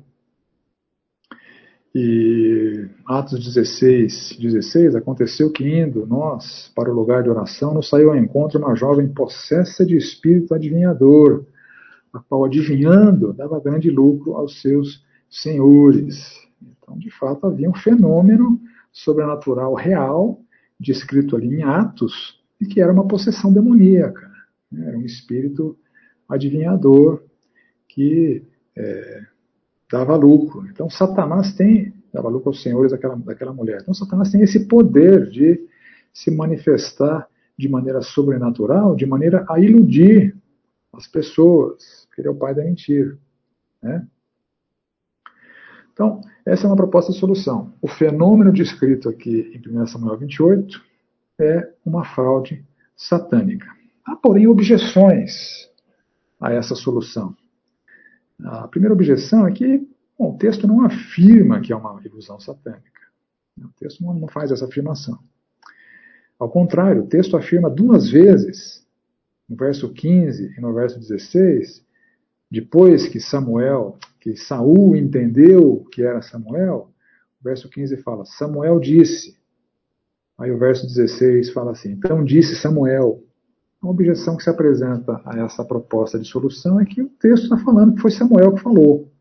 [1.95, 8.11] E Atos 16, 16, aconteceu que indo nós para o lugar de oração, nos saiu
[8.11, 11.47] ao encontro uma jovem possessa de espírito adivinhador,
[12.13, 16.35] a qual adivinhando dava grande lucro aos seus senhores.
[16.61, 18.61] Então, de fato, havia um fenômeno
[18.97, 20.41] sobrenatural real,
[20.81, 24.27] descrito ali em Atos, e que era uma possessão demoníaca.
[24.73, 24.89] Né?
[24.89, 25.79] Era um espírito
[26.27, 27.23] adivinhador
[27.87, 28.43] que
[28.75, 29.23] é,
[29.93, 30.67] dava lucro.
[30.69, 33.81] Então, Satanás tem, dava lucro aos senhores daquela, daquela mulher.
[33.83, 35.61] Então, Satanás tem esse poder de
[36.13, 40.35] se manifestar de maneira sobrenatural, de maneira a iludir
[40.95, 43.19] as pessoas, porque ele é o pai da mentira.
[43.83, 44.07] Né?
[45.97, 47.73] Então, essa é uma proposta de solução.
[47.81, 50.85] O fenômeno descrito aqui em 1 Samuel 28
[51.41, 52.63] é uma fraude
[52.95, 53.67] satânica.
[54.05, 55.71] Há, porém, objeções
[56.39, 57.35] a essa solução.
[58.45, 63.01] A primeira objeção é que bom, o texto não afirma que é uma ilusão satânica.
[63.59, 65.19] O texto não, faz essa afirmação.
[66.39, 68.87] Ao contrário, o texto afirma duas vezes,
[69.49, 71.83] no verso 15 e no verso 16,
[72.51, 76.91] depois que Samuel, que Saul entendeu que era Samuel,
[77.41, 79.39] o verso 15 fala: Samuel disse.
[80.37, 83.23] Aí o verso 16 fala assim: Então disse Samuel,
[83.81, 87.57] a objeção que se apresenta a essa proposta de solução é que o texto está
[87.59, 89.13] falando que foi Samuel que falou.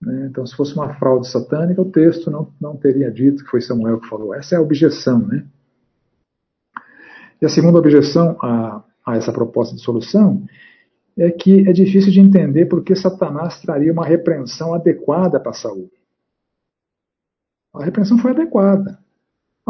[0.00, 0.28] Né?
[0.30, 4.00] Então, se fosse uma fraude satânica, o texto não, não teria dito que foi Samuel
[4.00, 4.34] que falou.
[4.34, 5.18] Essa é a objeção.
[5.18, 5.46] Né?
[7.42, 10.46] E a segunda objeção a, a essa proposta de solução
[11.16, 15.90] é que é difícil de entender porque Satanás traria uma repreensão adequada para Saul.
[17.74, 18.98] A repreensão foi adequada.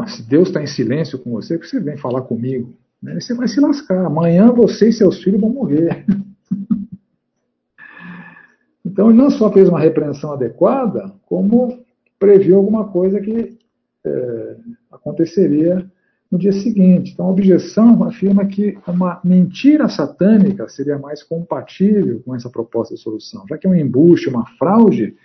[0.06, 2.74] se Deus está em silêncio com você, que você vem falar comigo?
[3.02, 3.20] Né?
[3.20, 4.06] Você vai se lascar.
[4.06, 6.04] Amanhã você e seus filhos vão morrer.
[8.84, 11.84] então ele não só fez uma repreensão adequada, como
[12.18, 13.58] previu alguma coisa que
[14.04, 14.56] é,
[14.90, 15.88] aconteceria
[16.30, 17.12] no dia seguinte.
[17.12, 23.00] Então a objeção afirma que uma mentira satânica seria mais compatível com essa proposta de
[23.00, 23.44] solução.
[23.48, 25.16] Já que é um embuste, uma fraude,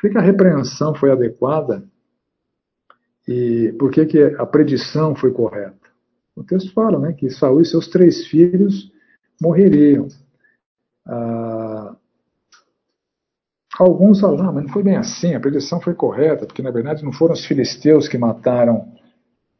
[0.00, 1.84] por que, a repreensão foi adequada
[3.28, 5.76] e por que, a predição foi correta?
[6.34, 8.90] O texto fala né, que Saul e seus três filhos
[9.40, 10.08] morreriam.
[11.06, 11.96] Ah,
[13.78, 17.04] alguns falam, não, mas não foi bem assim, a predição foi correta, porque na verdade
[17.04, 18.99] não foram os filisteus que mataram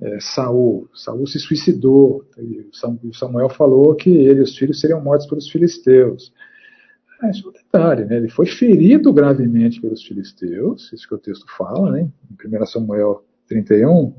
[0.00, 0.88] é, Saul.
[0.94, 2.24] Saul se suicidou.
[2.38, 2.68] E
[3.12, 6.32] Samuel falou que ele e os filhos seriam mortos pelos filisteus.
[7.22, 8.16] Ah, isso é um detalhe, né?
[8.16, 12.08] Ele foi ferido gravemente pelos filisteus, isso que o texto fala, né?
[12.30, 14.14] Em 1 Samuel 31,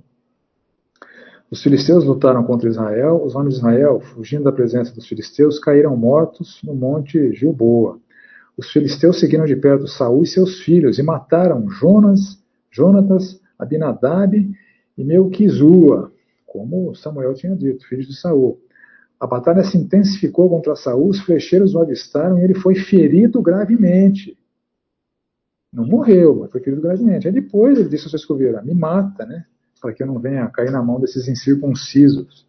[1.49, 5.97] os filisteus lutaram contra Israel, os homens de Israel, fugindo da presença dos filisteus, caíram
[5.97, 7.99] mortos no monte Gilboa.
[8.55, 12.39] os filisteus seguiram de perto Saul e seus filhos e mataram Jonas,
[12.69, 14.49] Jonatas, Abinadab
[14.97, 16.11] e Melquizua,
[16.45, 18.59] como Samuel tinha dito, filhos de Saul.
[19.19, 24.37] A batalha se intensificou contra Saul, os flecheiros o avistaram e ele foi ferido gravemente.
[25.71, 27.27] Não morreu, mas foi ferido gravemente.
[27.27, 29.45] Aí depois ele disse ao seu escudeiro, me mata, né?
[29.79, 32.45] Para que eu não venha cair na mão desses incircuncisos.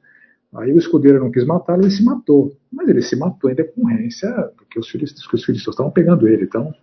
[0.55, 2.57] Aí o escudeiro não quis matá-lo, ele se matou.
[2.71, 6.45] Mas ele se matou em decorrência, porque os filisteus, os filisteus estavam pegando ele.
[6.45, 6.75] Então,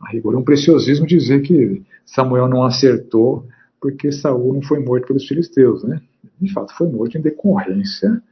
[0.00, 3.46] a rigor é um preciosismo dizer que Samuel não acertou
[3.82, 6.00] porque Saul não foi morto pelos filisteus, né?
[6.40, 8.22] De fato, foi morto em decorrência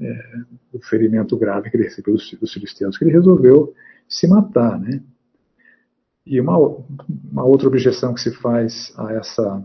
[0.00, 0.36] é,
[0.72, 3.72] do ferimento grave que ele recebeu dos, filisteus, que ele resolveu
[4.08, 5.00] se matar, né?
[6.26, 9.64] E uma, uma outra objeção que se faz a essa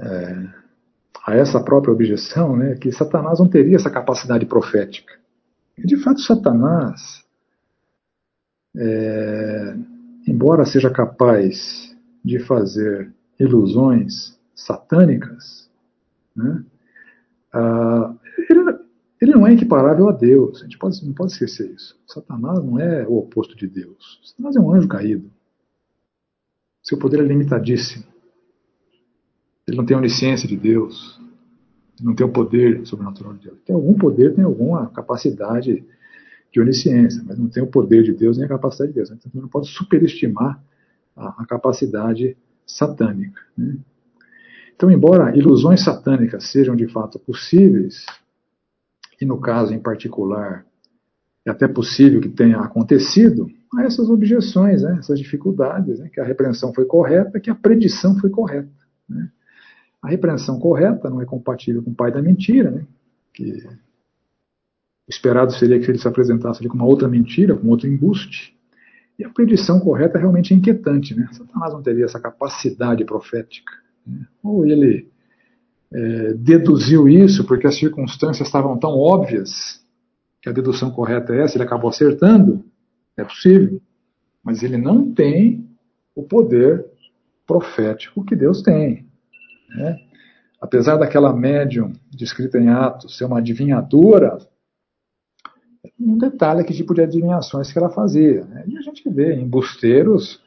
[0.00, 0.48] é,
[1.26, 5.12] a essa própria objeção, né, é que Satanás não teria essa capacidade profética.
[5.78, 7.22] E de fato, Satanás,
[8.74, 9.76] é,
[10.26, 15.70] embora seja capaz de fazer ilusões satânicas,
[16.34, 16.64] né,
[17.54, 18.78] uh, ele,
[19.20, 20.60] ele, não é equiparável a Deus.
[20.60, 21.98] A gente pode, não pode esquecer isso.
[22.06, 24.20] Satanás não é o oposto de Deus.
[24.24, 25.30] Satanás é um anjo caído.
[26.82, 28.04] Seu poder é limitadíssimo.
[29.66, 31.20] Ele não tem a onisciência de Deus.
[31.98, 33.58] Ele não tem o poder sobrenatural de Deus.
[33.64, 35.84] Tem algum poder, tem alguma capacidade
[36.52, 39.10] de onisciência, mas não tem o poder de Deus nem a capacidade de Deus.
[39.10, 40.62] Então não pode superestimar
[41.16, 43.40] a, a capacidade satânica.
[43.56, 43.76] Né?
[44.74, 48.04] Então, embora ilusões satânicas sejam de fato possíveis,
[49.20, 50.64] e no caso em particular
[51.46, 56.24] é até possível que tenha acontecido, há essas objeções, né, essas dificuldades, né, que a
[56.24, 58.70] repreensão foi correta, que a predição foi correta.
[59.08, 59.28] Né.
[60.00, 62.86] A repreensão correta não é compatível com o pai da mentira, né,
[63.32, 63.64] que
[65.06, 68.56] o esperado seria que ele se apresentasse com uma outra mentira, com outro embuste.
[69.18, 71.14] E a predição correta é realmente inquietante.
[71.14, 71.28] Né?
[71.32, 73.72] Satanás não teria essa capacidade profética.
[74.06, 74.26] Né?
[74.42, 75.08] Ou ele
[75.92, 79.82] é, deduziu isso porque as circunstâncias estavam tão óbvias
[80.40, 82.64] que a dedução correta é essa, ele acabou acertando.
[83.16, 83.80] É possível.
[84.42, 85.68] Mas ele não tem
[86.14, 86.84] o poder
[87.46, 89.06] profético que Deus tem.
[89.68, 89.98] Né?
[90.60, 94.38] Apesar daquela médium descrita em Atos ser uma adivinhadora,
[96.04, 98.44] um detalhe que tipo de adivinhações que ela fazia.
[98.44, 98.64] Né?
[98.66, 100.40] E a gente vê embusteiros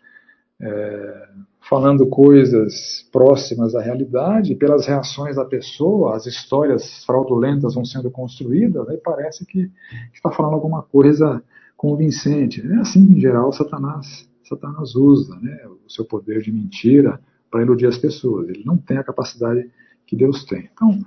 [0.60, 1.30] é,
[1.68, 8.88] falando coisas próximas à realidade, pelas reações da pessoa, as histórias fraudulentas vão sendo construídas,
[8.88, 8.96] né?
[8.96, 9.72] e parece que
[10.14, 11.44] está falando alguma coisa
[11.76, 12.66] convincente.
[12.66, 15.58] É assim que, em geral, Satanás, Satanás usa né?
[15.86, 18.50] o seu poder de mentira para iludir as pessoas.
[18.50, 19.70] Ele não tem a capacidade
[20.06, 20.70] que Deus tem.
[20.72, 21.00] Então,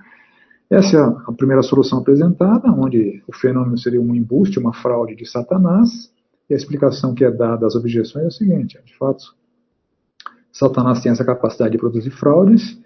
[0.71, 5.25] essa é a primeira solução apresentada, onde o fenômeno seria um embuste, uma fraude de
[5.25, 6.13] Satanás,
[6.49, 9.25] e a explicação que é dada às objeções é o seguinte: de fato,
[10.53, 12.79] Satanás tem essa capacidade de produzir fraudes,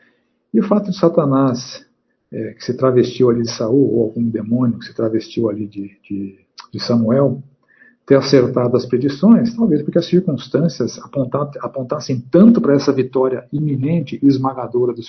[0.55, 1.85] e o fato de Satanás,
[2.31, 5.91] é, que se travestiu ali de Saul, ou algum demônio que se travestiu ali de,
[6.09, 6.39] de,
[6.73, 7.43] de Samuel,
[8.07, 11.01] ter acertado as predições, talvez porque as circunstâncias
[11.61, 15.09] apontassem tanto para essa vitória iminente e esmagadora dos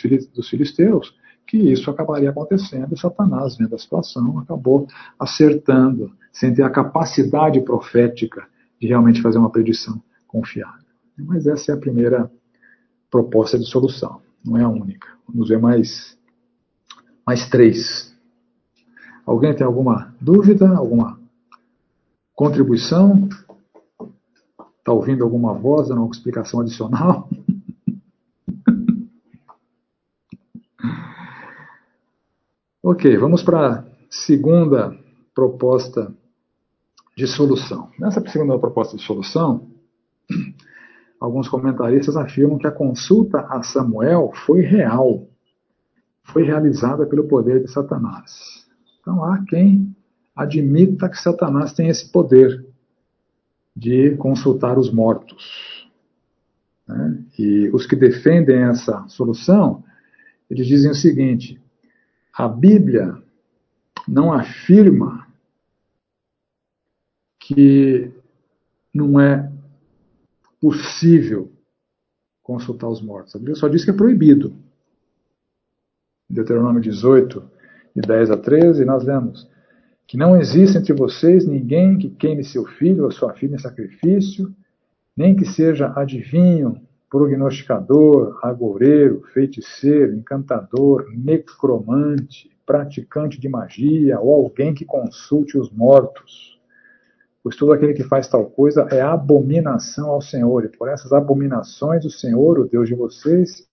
[0.49, 1.13] filisteus,
[1.47, 4.87] que isso acabaria acontecendo e Satanás, vendo a situação, acabou
[5.19, 8.47] acertando, sem ter a capacidade profética
[8.79, 10.83] de realmente fazer uma predição confiável.
[11.17, 12.31] Mas essa é a primeira
[13.09, 15.07] proposta de solução, não é a única.
[15.27, 16.17] Vamos ver mais,
[17.25, 18.13] mais três.
[19.25, 21.19] Alguém tem alguma dúvida, alguma
[22.33, 23.29] contribuição?
[24.79, 27.29] Está ouvindo alguma voz, alguma explicação adicional?
[32.85, 34.93] Ok, vamos para a segunda
[35.33, 36.13] proposta
[37.15, 37.89] de solução.
[37.97, 39.69] Nessa segunda proposta de solução,
[41.17, 45.25] alguns comentaristas afirmam que a consulta a Samuel foi real,
[46.25, 48.67] foi realizada pelo poder de Satanás.
[48.99, 49.95] Então há quem
[50.35, 52.65] admita que Satanás tem esse poder
[53.73, 55.89] de consultar os mortos.
[56.85, 57.23] Né?
[57.39, 59.85] E os que defendem essa solução,
[60.49, 61.62] eles dizem o seguinte:
[62.33, 63.21] a Bíblia
[64.07, 65.27] não afirma
[67.39, 68.11] que
[68.93, 69.51] não é
[70.59, 71.51] possível
[72.41, 73.35] consultar os mortos.
[73.35, 74.55] A Bíblia só diz que é proibido.
[76.29, 77.43] Deuteronômio 18,
[77.95, 79.47] de 10 a 13, nós lemos
[80.07, 84.53] que não existe entre vocês ninguém que queime seu filho ou sua filha em sacrifício,
[85.15, 86.81] nem que seja adivinho
[87.13, 96.59] prognosticador, agoureiro, feiticeiro, encantador, necromante, praticante de magia ou alguém que consulte os mortos.
[97.43, 102.03] pois todo aquele que faz tal coisa é abominação ao Senhor, e por essas abominações
[102.03, 103.67] o Senhor, o Deus de vocês,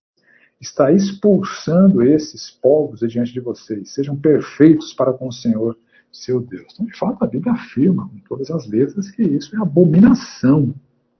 [0.61, 3.95] está expulsando esses povos de diante de vocês.
[3.95, 5.79] Sejam perfeitos para com o Senhor,
[6.13, 6.75] seu Deus.
[6.75, 10.75] Então, de fato, a Bíblia afirma com todas as letras que isso é abominação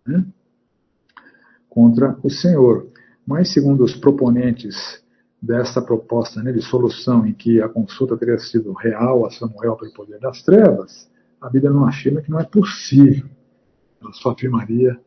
[0.07, 0.23] né,
[1.71, 2.89] contra o Senhor.
[3.27, 5.03] Mas, segundo os proponentes
[5.41, 9.93] dessa proposta né, de solução em que a consulta teria sido real a Samuel pelo
[9.93, 11.09] poder das trevas,
[11.41, 13.27] a Bíblia não afirma que não é possível.
[14.03, 14.99] Ela só afirmaria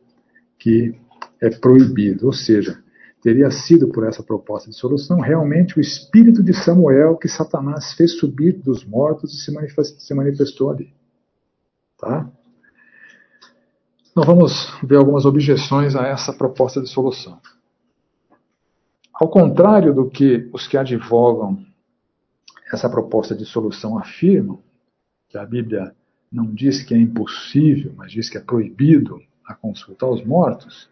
[0.58, 0.98] que
[1.40, 2.26] é proibido.
[2.26, 2.82] Ou seja,
[3.22, 8.18] teria sido por essa proposta de solução realmente o espírito de Samuel que Satanás fez
[8.18, 10.92] subir dos mortos e se manifestou ali.
[11.98, 12.28] Tá?
[14.14, 17.40] Então vamos ver algumas objeções a essa proposta de solução.
[19.12, 21.58] Ao contrário do que os que advogam
[22.72, 24.62] essa proposta de solução afirmam,
[25.28, 25.92] que a Bíblia
[26.30, 30.88] não diz que é impossível, mas diz que é proibido a consulta aos mortos,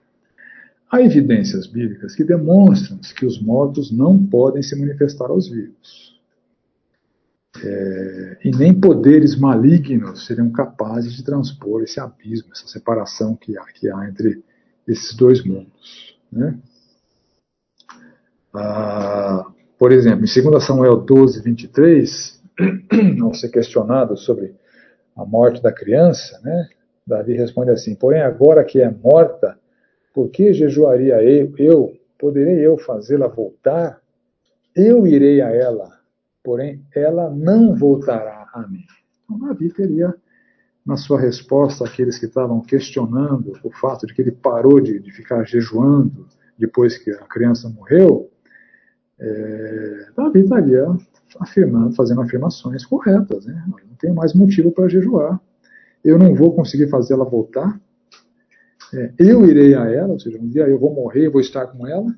[0.91, 6.21] há evidências bíblicas que demonstram que os mortos não podem se manifestar aos vivos.
[7.63, 13.65] É, e nem poderes malignos seriam capazes de transpor esse abismo, essa separação que há,
[13.67, 14.43] que há entre
[14.89, 16.17] esses dois mundos.
[16.31, 16.59] Né?
[18.55, 19.47] Ah,
[19.79, 22.43] por exemplo, em 2 Samuel 12, 23,
[23.23, 24.55] ao ser questionado sobre
[25.17, 26.69] a morte da criança, né,
[27.07, 29.59] Davi responde assim: Porém, agora que é morta,
[30.15, 31.53] por que jejuaria eu?
[31.59, 34.01] eu poderei eu fazê-la voltar?
[34.75, 35.91] Eu irei a ela,
[36.43, 38.85] porém ela não voltará a mim.
[39.25, 40.15] Então, Davi teria,
[40.85, 45.13] na sua resposta àqueles que estavam questionando o fato de que ele parou de, de
[45.13, 46.27] ficar jejuando
[46.59, 48.31] depois que a criança morreu,
[49.19, 50.87] é, Davi estaria
[51.39, 53.47] afirmando, fazendo afirmações corretas.
[53.47, 53.65] Né?
[53.67, 55.41] Não tenho mais motivo para jejuar.
[56.05, 57.81] Eu não vou conseguir fazê-la voltar.
[58.93, 61.87] É, eu irei a ela, ou seja, um dia eu vou morrer, vou estar com
[61.87, 62.11] ela,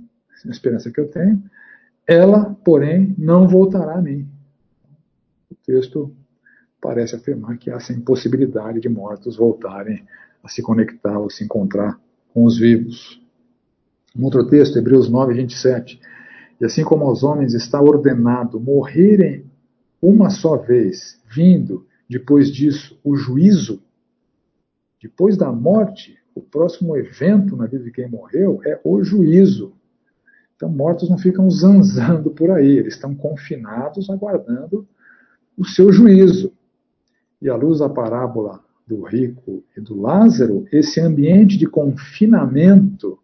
[0.45, 1.43] é a esperança que eu tenho.
[2.07, 4.29] Ela, porém, não voltará a mim.
[5.51, 6.15] O texto
[6.81, 10.05] parece afirmar que há essa impossibilidade de mortos voltarem
[10.43, 11.99] a se conectar ou se encontrar
[12.33, 13.21] com os vivos.
[14.17, 15.99] Um outro texto, Hebreus 9, 27.
[16.61, 19.47] E assim como aos homens está ordenado morrerem
[20.01, 23.83] uma só vez, vindo depois disso o juízo,
[25.05, 29.75] depois da morte, o próximo evento na vida de quem morreu é o juízo.
[30.57, 34.87] Então, mortos não ficam zanzando por aí, eles estão confinados aguardando
[35.57, 36.53] o seu juízo.
[37.41, 43.19] E à luz da parábola do rico e do Lázaro, esse ambiente de confinamento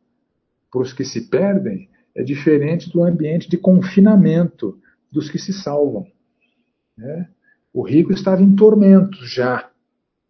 [0.71, 4.79] para os que se perdem é diferente do ambiente de confinamento
[5.11, 6.07] dos que se salvam.
[6.97, 7.29] Né?
[7.73, 9.71] O rico estava em tormento já.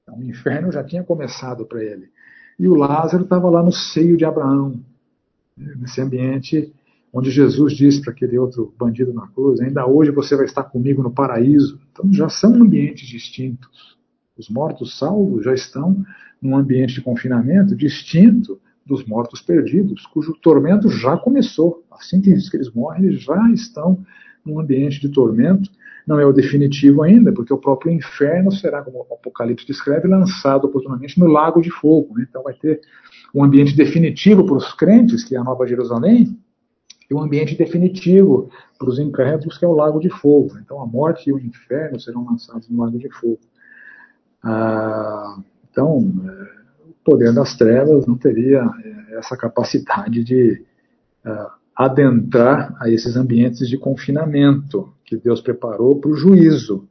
[0.03, 2.11] Então, o inferno já tinha começado para ele.
[2.59, 4.81] E o Lázaro estava lá no seio de Abraão,
[5.57, 5.75] né?
[5.79, 6.75] nesse ambiente
[7.13, 11.03] onde Jesus disse para aquele outro bandido na cruz: Ainda hoje você vai estar comigo
[11.03, 11.81] no paraíso.
[11.91, 13.99] Então já são ambientes distintos.
[14.37, 16.05] Os mortos salvos já estão
[16.41, 21.85] num ambiente de confinamento distinto dos mortos perdidos, cujo tormento já começou.
[21.91, 24.05] Assim que eles morrem, eles já estão
[24.45, 25.71] num ambiente de tormento.
[26.07, 30.65] Não é o definitivo ainda, porque o próprio inferno será, como o Apocalipse descreve, lançado
[30.65, 32.15] oportunamente no lago de fogo.
[32.17, 32.27] Né?
[32.29, 32.81] Então vai ter
[33.35, 36.37] um ambiente definitivo para os crentes, que é a Nova Jerusalém,
[37.11, 40.57] e um ambiente definitivo para os incrédulos, que é o lago de fogo.
[40.59, 43.41] Então a morte e o inferno serão lançados no lago de fogo.
[44.43, 45.39] Ah,
[45.71, 46.61] então, é,
[47.05, 50.65] poder das trevas não teria eh, essa capacidade de
[51.25, 56.89] uh, adentrar a esses ambientes de confinamento que Deus preparou para o juízo.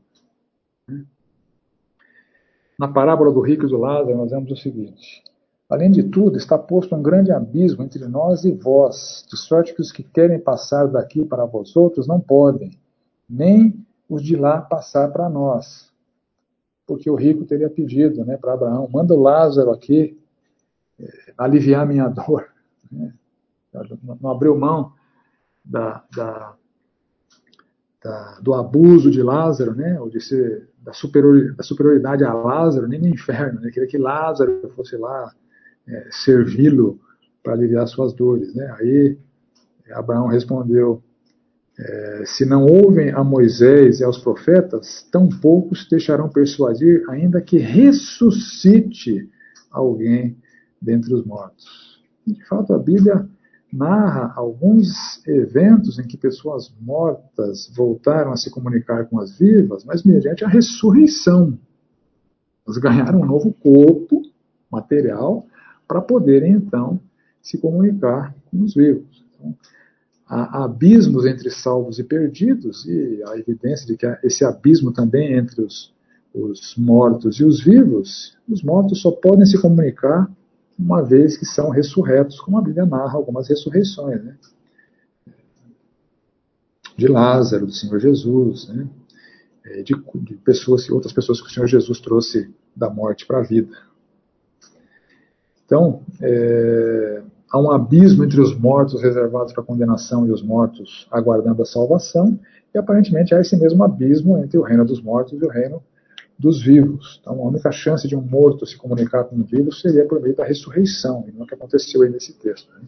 [2.78, 5.24] Na parábola do rico e do Lázaro, nós vemos o seguinte:
[5.70, 9.82] Além de tudo, está posto um grande abismo entre nós e vós, de sorte que
[9.82, 12.72] os que querem passar daqui para vós outros não podem,
[13.30, 15.90] nem os de lá passar para nós
[16.90, 20.20] porque o rico teria pedido né, para Abraão: manda o Lázaro aqui
[21.00, 22.50] é, aliviar minha dor.
[24.20, 24.92] Não abriu mão
[25.64, 26.56] da, da,
[28.04, 32.88] da, do abuso de Lázaro, né, ou de ser, da, superior, da superioridade a Lázaro,
[32.88, 33.62] nem no inferno.
[33.62, 33.70] Né?
[33.70, 35.32] Queria que Lázaro fosse lá
[35.90, 37.00] é, servi-lo
[37.44, 38.54] para aliviar suas dores.
[38.54, 38.76] Né?
[38.80, 39.18] Aí
[39.92, 41.02] Abraão respondeu:
[41.78, 47.58] é, se não ouvem a Moisés e aos profetas, tão poucos deixarão persuadir, ainda que
[47.58, 49.30] ressuscite
[49.72, 50.38] alguém
[50.82, 52.00] dentre os mortos.
[52.26, 53.28] De fato, a Bíblia
[53.72, 60.04] narra alguns eventos em que pessoas mortas voltaram a se comunicar com as vivas, mas
[60.04, 61.58] mediante a ressurreição.
[62.66, 64.22] Elas ganharam um novo corpo
[64.72, 65.46] material
[65.90, 67.02] para poderem, então,
[67.42, 69.26] se comunicar com os vivos.
[69.34, 69.58] Então,
[70.28, 75.64] há abismos entre salvos e perdidos, e a evidência de que esse abismo também entre
[75.64, 75.92] os,
[76.32, 80.32] os mortos e os vivos, os mortos só podem se comunicar
[80.78, 84.38] uma vez que são ressurretos, como a Bíblia narra algumas ressurreições, né?
[86.96, 88.88] De Lázaro, do Senhor Jesus, né?
[89.66, 93.44] É, de, de pessoas, outras pessoas que o Senhor Jesus trouxe da morte para a
[93.44, 93.76] vida.
[95.70, 101.62] Então, é, há um abismo entre os mortos reservados para condenação e os mortos aguardando
[101.62, 102.40] a salvação,
[102.74, 105.80] e aparentemente há esse mesmo abismo entre o reino dos mortos e o reino
[106.40, 107.20] dos vivos.
[107.22, 110.36] Então, a única chance de um morto se comunicar com um vivo seria por meio
[110.36, 112.74] da ressurreição, e não é o que aconteceu aí nesse texto.
[112.74, 112.82] Né?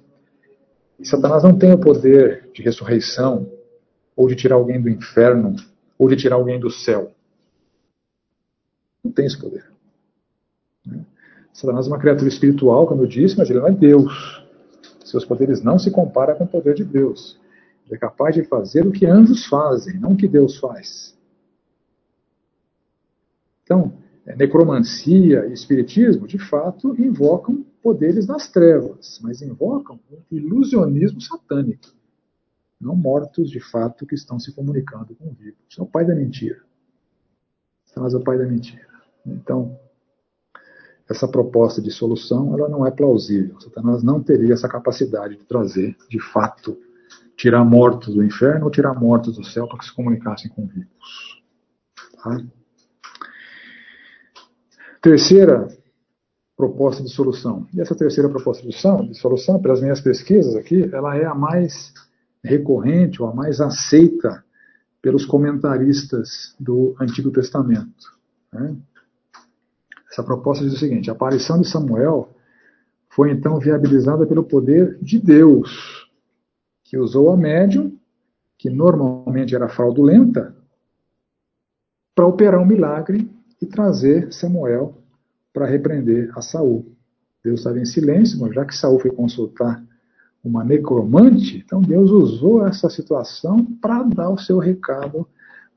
[0.99, 3.47] E Satanás não tem o poder de ressurreição,
[4.15, 5.55] ou de tirar alguém do inferno,
[5.99, 7.11] ou de tirar alguém do céu.
[9.03, 9.70] Não tem esse poder.
[11.53, 14.43] Satanás é uma criatura espiritual, como eu disse, mas ele não é Deus.
[15.03, 17.39] Seus poderes não se comparam com o poder de Deus.
[17.85, 21.17] Ele é capaz de fazer o que anjos fazem, não o que Deus faz.
[23.63, 23.93] Então,
[24.25, 31.89] é, necromancia e espiritismo, de fato, invocam poderes das trevas, mas invocam um ilusionismo satânico.
[32.79, 35.77] Não mortos, de fato, que estão se comunicando com vivos.
[35.77, 36.61] É o pai da mentira.
[37.85, 38.87] Satanás é o pai da mentira.
[39.25, 39.77] Então,
[41.11, 43.59] essa proposta de solução ela não é plausível.
[43.59, 46.77] Satanás não teria essa capacidade de trazer, de fato,
[47.35, 51.41] tirar mortos do inferno ou tirar mortos do céu para que se comunicassem com vivos.
[52.23, 52.41] Tá?
[55.01, 55.67] Terceira
[56.55, 57.67] proposta de solução.
[57.73, 61.33] E essa terceira proposta de solução, de solução, pelas minhas pesquisas aqui, ela é a
[61.33, 61.91] mais
[62.43, 64.43] recorrente ou a mais aceita
[65.01, 68.15] pelos comentaristas do Antigo Testamento.
[68.53, 68.75] Né?
[70.11, 72.35] Essa proposta diz o seguinte: a aparição de Samuel
[73.09, 76.09] foi então viabilizada pelo poder de Deus,
[76.83, 77.97] que usou a médium,
[78.57, 80.55] que normalmente era fraudulenta,
[82.13, 83.29] para operar um milagre
[83.61, 84.97] e trazer Samuel
[85.53, 86.93] para repreender a Saul.
[87.43, 89.83] Deus estava em silêncio, mas já que Saul foi consultar
[90.43, 95.27] uma necromante, então Deus usou essa situação para dar o seu recado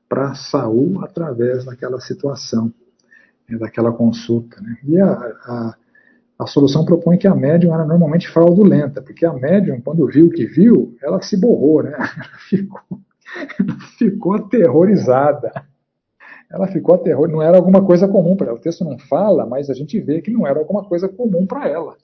[0.09, 2.73] para Saul através daquela situação
[3.49, 4.59] né, daquela consulta.
[4.61, 4.77] Né?
[4.83, 5.75] E a, a,
[6.39, 10.31] a, solução propõe que a médium era normalmente fraudulenta, porque a médium, quando viu o
[10.31, 11.93] que viu, ela se borrou, né?
[11.97, 12.99] ela, ficou,
[13.59, 15.51] ela ficou aterrorizada.
[16.49, 18.57] Ela ficou aterrorizada, não era alguma coisa comum para ela.
[18.57, 21.67] O texto não fala, mas a gente vê que não era alguma coisa comum para
[21.67, 21.97] ela.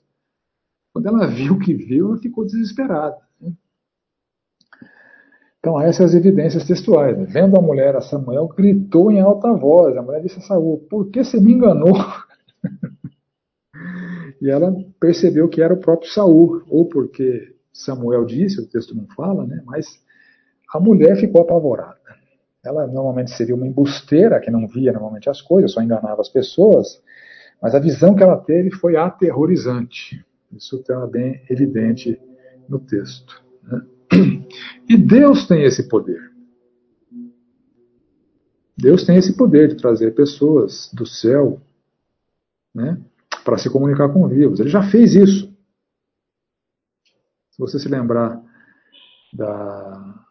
[0.92, 3.16] Quando ela viu o que viu, ela ficou desesperada.
[5.62, 7.16] Então, essas evidências textuais.
[7.16, 7.24] Né?
[7.28, 9.96] Vendo a mulher a Samuel, gritou em alta voz.
[9.96, 11.94] A mulher disse a Saul: Por que você me enganou?
[14.42, 19.06] e ela percebeu que era o próprio Saul, ou porque Samuel disse, o texto não
[19.14, 19.62] fala, né?
[19.64, 19.86] mas
[20.74, 21.96] a mulher ficou apavorada.
[22.64, 27.00] Ela normalmente seria uma embusteira que não via normalmente as coisas, só enganava as pessoas,
[27.60, 30.24] mas a visão que ela teve foi aterrorizante.
[30.52, 32.20] Isso está bem evidente
[32.68, 33.42] no texto.
[33.62, 33.80] Né?
[34.88, 36.32] E Deus tem esse poder.
[38.76, 41.60] Deus tem esse poder de trazer pessoas do céu
[42.74, 43.00] né,
[43.44, 44.60] para se comunicar com vivos.
[44.60, 45.46] Ele já fez isso.
[47.50, 48.42] Se você se lembrar
[49.32, 50.24] da,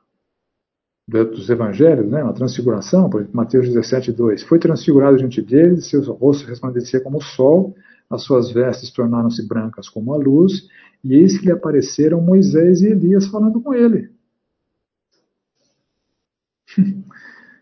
[1.07, 6.07] dos evangelhos, né, na transfiguração, por exemplo, Mateus 17, 2, foi transfigurado diante deles, seus
[6.07, 7.75] rostos resplandeciam como o sol,
[8.09, 10.67] as suas vestes tornaram-se brancas como a luz,
[11.03, 14.11] e eis que lhe apareceram Moisés e Elias falando com ele.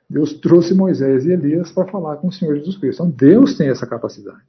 [0.10, 3.04] Deus trouxe Moisés e Elias para falar com o Senhor Jesus Cristo.
[3.04, 4.42] Então Deus tem essa capacidade.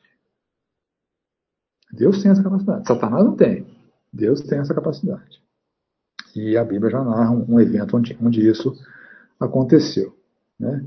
[1.92, 2.86] Deus tem essa capacidade.
[2.86, 3.66] Satanás não tem.
[4.12, 5.40] Deus tem essa capacidade.
[6.34, 8.74] E a Bíblia já narra um, evento onde, onde, isso
[9.38, 10.16] aconteceu.
[10.58, 10.86] Né?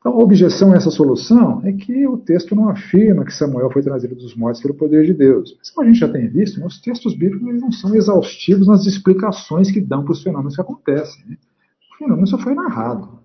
[0.00, 3.82] Então, a objeção a essa solução é que o texto não afirma que Samuel foi
[3.82, 5.54] trazido dos mortos pelo poder de Deus.
[5.58, 8.86] Mas, como a gente já tem visto, né, os textos bíblicos não são exaustivos nas
[8.86, 11.22] explicações que dão para os fenômenos que acontecem.
[11.26, 11.36] Né?
[11.92, 13.20] O fenômeno só foi narrado.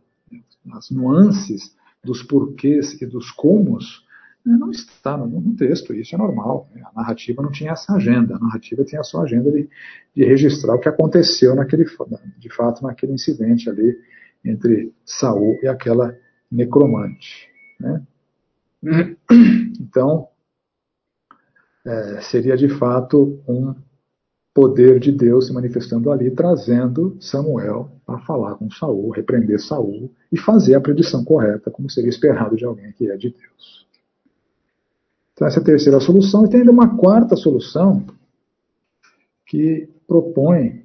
[0.74, 1.74] As nuances
[2.04, 4.04] dos porquês e dos comos
[4.46, 6.70] né, não está no, no, texto, isso é normal.
[6.76, 6.84] Né?
[6.84, 9.70] A narrativa não tinha essa agenda, a narrativa tinha a sua agenda de,
[10.14, 11.86] de registrar o que aconteceu naquele,
[12.38, 13.98] de fato naquele incidente ali
[14.44, 16.14] entre Saul e aquela
[16.52, 17.50] necromante.
[17.80, 18.06] Né?
[19.80, 20.28] Então,
[21.86, 23.76] é, seria de fato um
[24.54, 30.38] poder de Deus se manifestando ali, trazendo Samuel para falar com Saul, repreender Saul e
[30.38, 33.86] fazer a predição correta, como seria esperado de alguém que é de Deus.
[35.34, 36.46] Então, essa é a terceira solução.
[36.46, 38.06] E tem ainda uma quarta solução
[39.46, 40.85] que propõe.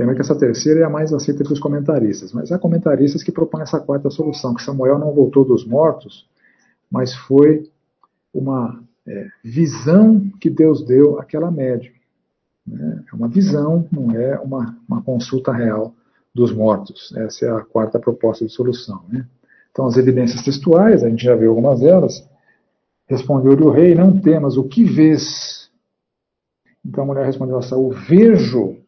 [0.00, 3.64] Lembra que essa terceira é a mais aceita pelos comentaristas, mas há comentaristas que propõem
[3.64, 6.26] essa quarta solução, que Samuel não voltou dos mortos,
[6.90, 7.70] mas foi
[8.32, 11.92] uma é, visão que Deus deu àquela médium.
[12.66, 13.04] Né?
[13.12, 15.94] É uma visão, não é uma, uma consulta real
[16.34, 17.14] dos mortos.
[17.14, 19.04] Essa é a quarta proposta de solução.
[19.06, 19.26] Né?
[19.70, 22.26] Então, as evidências textuais, a gente já viu algumas delas.
[23.06, 25.70] Respondeu-lhe o rei: Não temas, o que vês?
[26.82, 28.80] Então a mulher respondeu a Saul: Vejo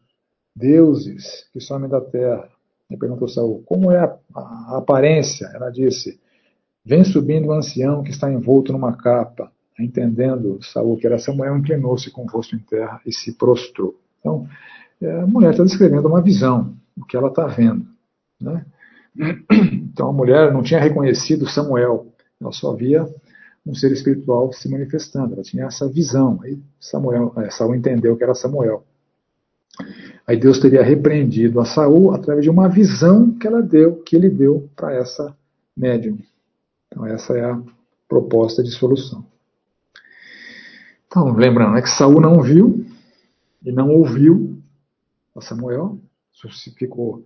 [0.55, 2.49] deuses que somem da terra.
[2.89, 5.49] E perguntou a Saul: Como é a, a, aparência?
[5.53, 6.19] Ela disse:
[6.85, 9.51] Vem subindo um ancião que está envolto numa capa.
[9.79, 13.99] Entendendo Saul que era Samuel, inclinou-se com o rosto em terra e se prostrou.
[14.19, 14.47] Então,
[15.01, 17.85] é, a mulher está descrevendo uma visão, o que ela está vendo.
[18.39, 18.65] Né?
[19.93, 22.07] Então, a mulher não tinha reconhecido Samuel,
[22.41, 23.07] ela só via
[23.65, 25.33] um ser espiritual se manifestando.
[25.33, 26.39] Ela tinha essa visão.
[26.43, 28.83] Aí Samuel, é, Saul entendeu que era Samuel.
[30.25, 34.29] Aí Deus teria repreendido a Saul através de uma visão que ela deu, que ele
[34.29, 35.35] deu para essa
[35.75, 36.17] médium.
[36.87, 37.61] Então essa é a
[38.07, 39.25] proposta de solução.
[41.07, 42.85] Então, lembrando, é que Saul não viu
[43.63, 44.57] e não ouviu
[45.35, 45.99] a Samuel,
[46.77, 47.23] ficou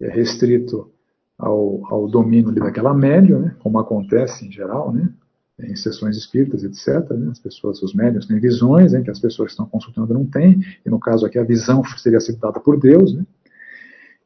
[0.00, 0.90] é, restrito
[1.38, 5.12] ao, ao domínio daquela médium, né, como acontece em geral, né,
[5.58, 7.10] em sessões espíritas, etc.
[7.10, 7.30] Né?
[7.30, 10.60] As pessoas, os médiums têm visões né, que as pessoas que estão consultando não têm,
[10.84, 13.14] e no caso aqui a visão seria sido dada por Deus.
[13.14, 13.24] Né?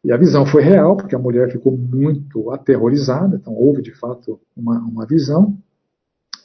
[0.05, 4.41] E a visão foi real, porque a mulher ficou muito aterrorizada, então houve de fato
[4.57, 5.57] uma, uma visão,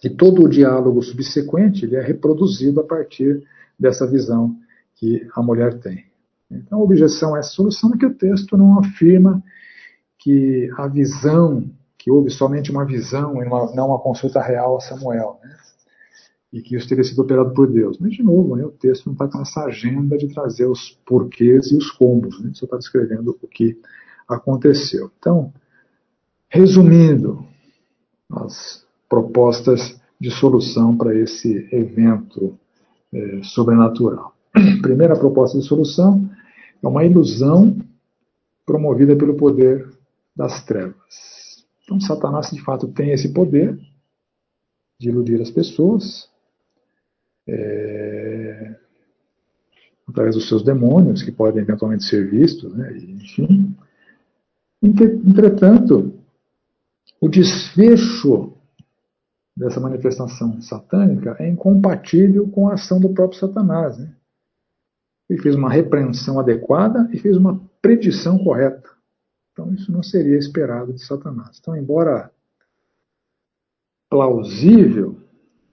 [0.03, 3.41] e todo o diálogo subsequente ele é reproduzido a partir
[3.79, 4.57] dessa visão
[4.95, 6.05] que a mulher tem.
[6.51, 9.41] Então a objeção é a solução é que o texto não afirma
[10.19, 11.69] que a visão
[12.03, 15.55] que houve somente uma visão e uma, não uma consulta real a Samuel, né?
[16.51, 17.97] e que isso teria sido operado por Deus.
[17.97, 21.71] Mas, de novo, né, o texto não está com essa agenda de trazer os porquês
[21.71, 22.51] e os combos, né?
[22.55, 23.79] só está descrevendo o que
[24.27, 25.09] aconteceu.
[25.17, 25.53] Então,
[26.49, 27.45] resumindo
[28.29, 32.59] as propostas de solução para esse evento
[33.13, 34.35] é, sobrenatural.
[34.81, 36.29] Primeira proposta de solução
[36.83, 37.77] é uma ilusão
[38.65, 39.89] promovida pelo poder
[40.35, 41.42] das trevas.
[41.83, 43.77] Então, Satanás, de fato, tem esse poder
[44.99, 46.29] de iludir as pessoas,
[47.47, 48.75] é,
[50.07, 53.75] através dos seus demônios, que podem eventualmente ser vistos, né, enfim.
[54.81, 56.13] Entretanto,
[57.19, 58.53] o desfecho
[59.55, 63.97] dessa manifestação satânica é incompatível com a ação do próprio Satanás.
[63.97, 64.13] Né?
[65.29, 68.89] Ele fez uma repreensão adequada e fez uma predição correta.
[69.53, 71.59] Então, isso não seria esperado de Satanás.
[71.61, 72.31] Então, embora
[74.09, 75.17] plausível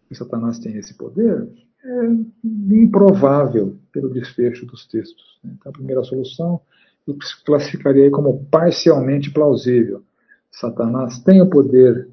[0.09, 1.49] que Satanás tenha esse poder,
[1.83, 2.07] é
[2.45, 5.39] improvável pelo desfecho dos textos.
[5.43, 5.53] Né?
[5.59, 6.61] Então, a primeira solução
[7.07, 10.03] eu classificaria como parcialmente plausível.
[10.51, 12.09] Satanás tem o poder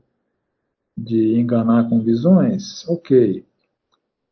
[0.97, 2.87] de enganar com visões?
[2.87, 3.45] Ok.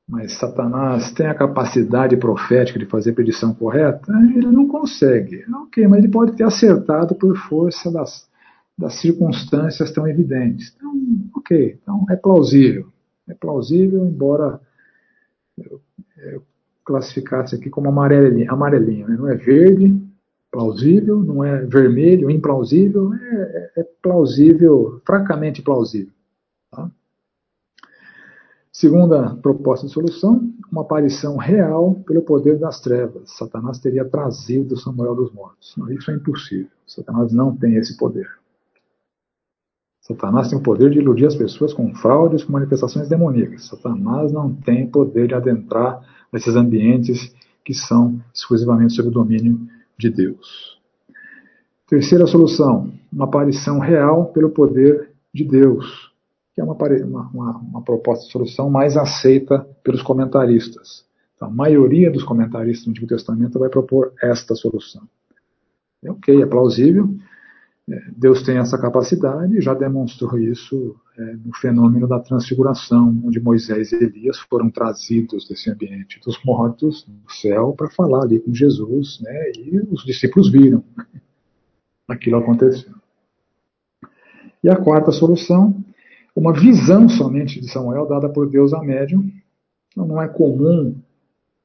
[0.08, 4.14] Mas Satanás tem a capacidade profética de fazer predição correta?
[4.36, 5.44] Ele não consegue.
[5.64, 8.30] Ok, mas ele pode ter acertado por força das,
[8.78, 10.74] das circunstâncias tão evidentes.
[10.76, 10.94] Então,
[11.36, 12.88] ok, então é plausível.
[13.28, 14.62] É plausível, embora
[15.58, 15.82] eu,
[16.18, 16.44] eu
[16.86, 19.16] classificasse aqui como amarelinho, amarelinho né?
[19.18, 20.00] não é verde,
[20.52, 26.14] plausível, não é vermelho, implausível, é, é plausível, fracamente plausível.
[26.72, 26.90] Tá?
[28.78, 33.32] Segunda proposta de solução, uma aparição real pelo poder das trevas.
[33.38, 35.74] Satanás teria trazido Samuel dos mortos.
[35.92, 36.68] Isso é impossível.
[36.86, 38.28] Satanás não tem esse poder.
[40.02, 43.66] Satanás tem o poder de iludir as pessoas com fraudes, com manifestações demoníacas.
[43.66, 49.58] Satanás não tem poder de adentrar nesses ambientes que são exclusivamente sob o domínio
[49.98, 50.78] de Deus.
[51.88, 56.14] Terceira solução, uma aparição real pelo poder de Deus
[56.56, 61.06] que é uma, uma, uma, proposta de solução mais aceita pelos comentaristas.
[61.36, 65.04] Então, a maioria dos comentaristas do Antigo Testamento vai propor esta solução.
[66.02, 67.14] É ok, é plausível.
[67.90, 73.40] É, Deus tem essa capacidade e já demonstrou isso é, no fenômeno da transfiguração, onde
[73.40, 78.54] Moisés e Elias foram trazidos desse ambiente dos mortos do céu para falar ali com
[78.54, 80.84] Jesus, né, e os discípulos viram.
[82.08, 82.94] Aquilo aconteceu.
[84.64, 85.84] E a quarta solução
[86.36, 89.32] uma visão somente de Samuel dada por Deus a médium.
[89.92, 90.96] Então, não é comum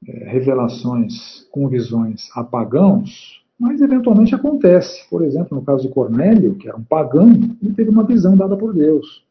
[0.07, 5.07] é, revelações com visões a pagãos, mas eventualmente acontece.
[5.09, 8.55] Por exemplo, no caso de Cornélio, que era um pagão, ele teve uma visão dada
[8.55, 9.23] por Deus.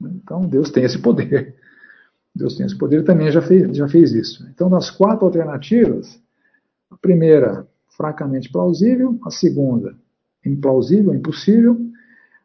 [0.00, 1.56] Então Deus tem esse poder.
[2.34, 4.46] Deus tem esse poder e também já fez, já fez isso.
[4.54, 6.20] Então, das quatro alternativas,
[6.90, 9.96] a primeira, fracamente plausível, a segunda,
[10.44, 11.80] implausível, impossível,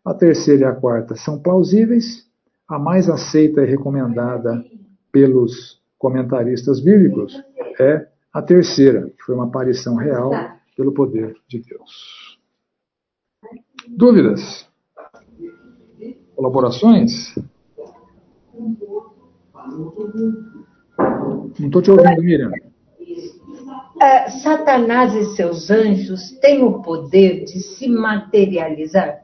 [0.03, 2.25] a terceira e a quarta são plausíveis,
[2.67, 4.63] a mais aceita e recomendada
[5.11, 7.33] pelos comentaristas bíblicos
[7.79, 10.31] é a terceira, que foi uma aparição real
[10.75, 12.39] pelo poder de Deus.
[13.89, 14.67] Dúvidas?
[16.35, 17.35] Colaborações?
[21.59, 22.51] Não estou te ouvindo, Miriam.
[24.01, 29.20] É, Satanás e seus anjos têm o poder de se materializar?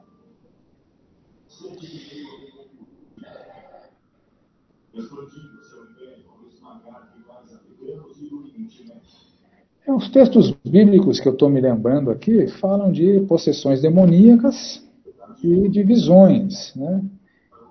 [9.87, 14.85] É, os textos bíblicos que eu estou me lembrando aqui falam de possessões demoníacas
[15.41, 16.75] e de visões.
[16.75, 17.03] Né?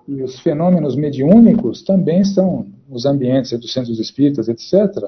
[0.07, 5.03] E os fenômenos mediúnicos também são, nos ambientes dos centros espíritas, etc.,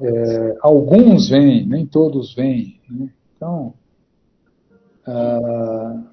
[0.00, 2.80] é, alguns vêm, nem todos vêm.
[2.90, 3.08] Né?
[3.36, 3.72] Então,
[5.06, 6.07] ah,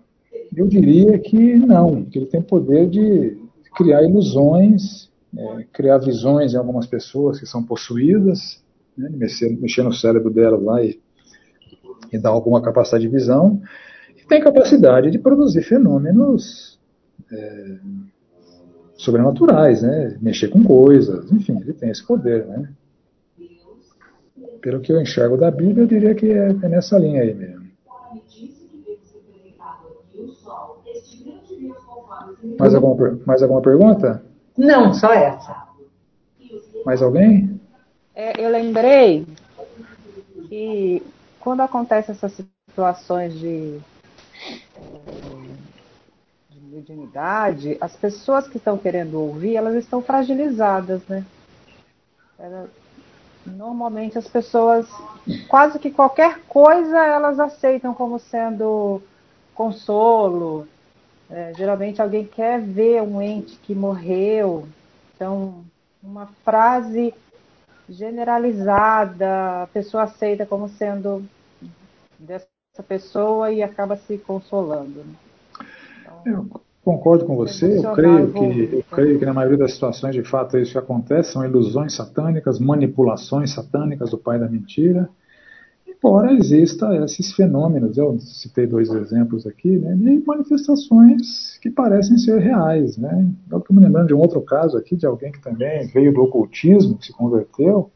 [0.55, 3.37] eu diria que não, que ele tem poder de
[3.75, 8.63] criar ilusões, é, criar visões em algumas pessoas que são possuídas,
[8.97, 10.99] né, mexer, mexer no cérebro delas lá e,
[12.11, 13.61] e dar alguma capacidade de visão,
[14.17, 16.79] e tem capacidade de produzir fenômenos
[17.31, 17.77] é,
[18.95, 22.69] sobrenaturais, né, mexer com coisas, enfim, ele tem esse poder, né.
[24.61, 27.65] Pelo que eu enxergo da Bíblia, eu diria que é, é nessa linha aí mesmo.
[32.59, 34.23] Mais alguma, mais alguma pergunta?
[34.57, 35.65] Não, só essa.
[36.85, 37.59] Mais alguém?
[38.15, 39.25] É, eu lembrei
[40.47, 41.03] que
[41.39, 42.33] quando acontecem essas
[42.67, 43.79] situações de,
[46.49, 51.25] de mediunidade, as pessoas que estão querendo ouvir, elas estão fragilizadas, né?
[53.45, 54.87] normalmente as pessoas,
[55.47, 59.01] quase que qualquer coisa, elas aceitam como sendo
[59.53, 60.67] consolo.
[61.29, 64.67] É, geralmente alguém quer ver um ente que morreu.
[65.15, 65.63] Então,
[66.03, 67.13] uma frase
[67.89, 71.23] generalizada, a pessoa aceita como sendo
[72.19, 72.47] dessa
[72.87, 75.03] pessoa e acaba se consolando.
[75.03, 75.15] Né?
[76.01, 80.13] Então, eu concordo com você, eu creio, que, eu creio que na maioria das situações,
[80.13, 85.09] de fato, é isso que acontece, são ilusões satânicas, manipulações satânicas do pai da mentira,
[86.05, 92.39] embora exista esses fenômenos, eu citei dois exemplos aqui, né, de manifestações que parecem ser
[92.39, 92.95] reais.
[92.95, 93.27] Né?
[93.49, 96.21] Eu estou me lembrando de um outro caso aqui, de alguém que também veio do
[96.21, 97.89] ocultismo, que se converteu,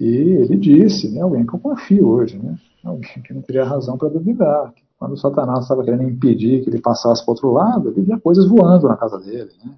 [0.00, 3.96] e ele disse, né, alguém que eu confio hoje, né, alguém que não teria razão
[3.96, 7.90] para duvidar, que quando Satanás estava querendo impedir que ele passasse para o outro lado,
[7.90, 9.72] ele via coisas voando na casa dele, né?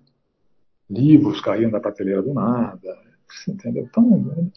[0.89, 2.99] livros caíam da prateleira do nada,
[3.47, 3.87] entendeu?
[3.89, 4.51] Então,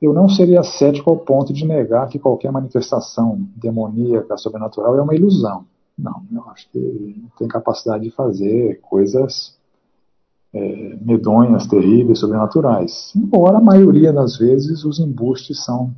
[0.00, 5.14] eu não seria cético ao ponto de negar que qualquer manifestação demoníaca, sobrenatural, é uma
[5.14, 5.64] ilusão.
[5.96, 9.56] Não, eu acho que tem capacidade de fazer coisas
[10.52, 13.12] é, medonhas, terríveis, sobrenaturais.
[13.16, 15.94] Embora a maioria das vezes os embustes são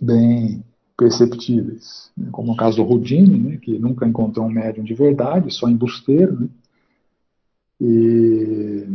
[0.00, 0.62] bem
[0.96, 2.28] perceptíveis, né?
[2.30, 6.40] como no caso do Houdini, né, que nunca encontrou um médium de verdade, só embusteiro,
[6.40, 6.48] né?
[7.80, 8.86] E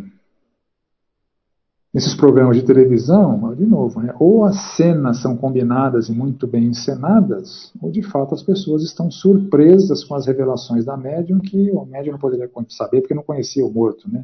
[1.92, 6.66] Nesses programas de televisão, de novo, né, ou as cenas são combinadas e muito bem
[6.66, 11.84] encenadas, ou de fato as pessoas estão surpresas com as revelações da médium que o
[11.86, 14.08] médium não poderia saber porque não conhecia o morto.
[14.08, 14.24] Né?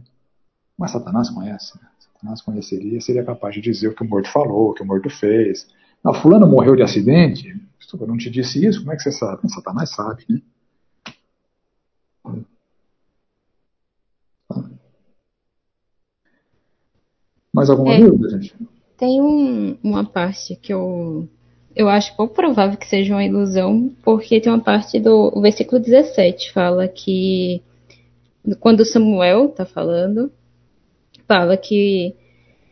[0.77, 1.75] Mas Satanás conhece.
[1.81, 1.87] Né?
[2.13, 5.09] Satanás conheceria, seria capaz de dizer o que o morto falou, o que o morto
[5.09, 5.65] fez.
[6.03, 7.59] Não, fulano morreu de acidente?
[7.99, 9.41] Eu não te disse isso, como é que você sabe?
[9.51, 10.39] Satanás sabe, né?
[17.55, 18.53] Mais alguma é, dúvida, gente?
[18.97, 21.25] Tem um, uma parte que eu,
[21.73, 26.51] eu acho pouco provável que seja uma ilusão, porque tem uma parte do versículo 17,
[26.51, 27.61] fala que
[28.59, 30.29] quando Samuel está falando,
[31.25, 32.13] fala que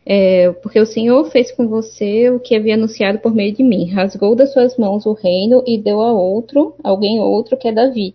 [0.04, 3.90] é, porque o Senhor fez com você o que havia anunciado por meio de mim,
[3.90, 8.14] rasgou das suas mãos o reino e deu a outro, alguém outro que é Davi.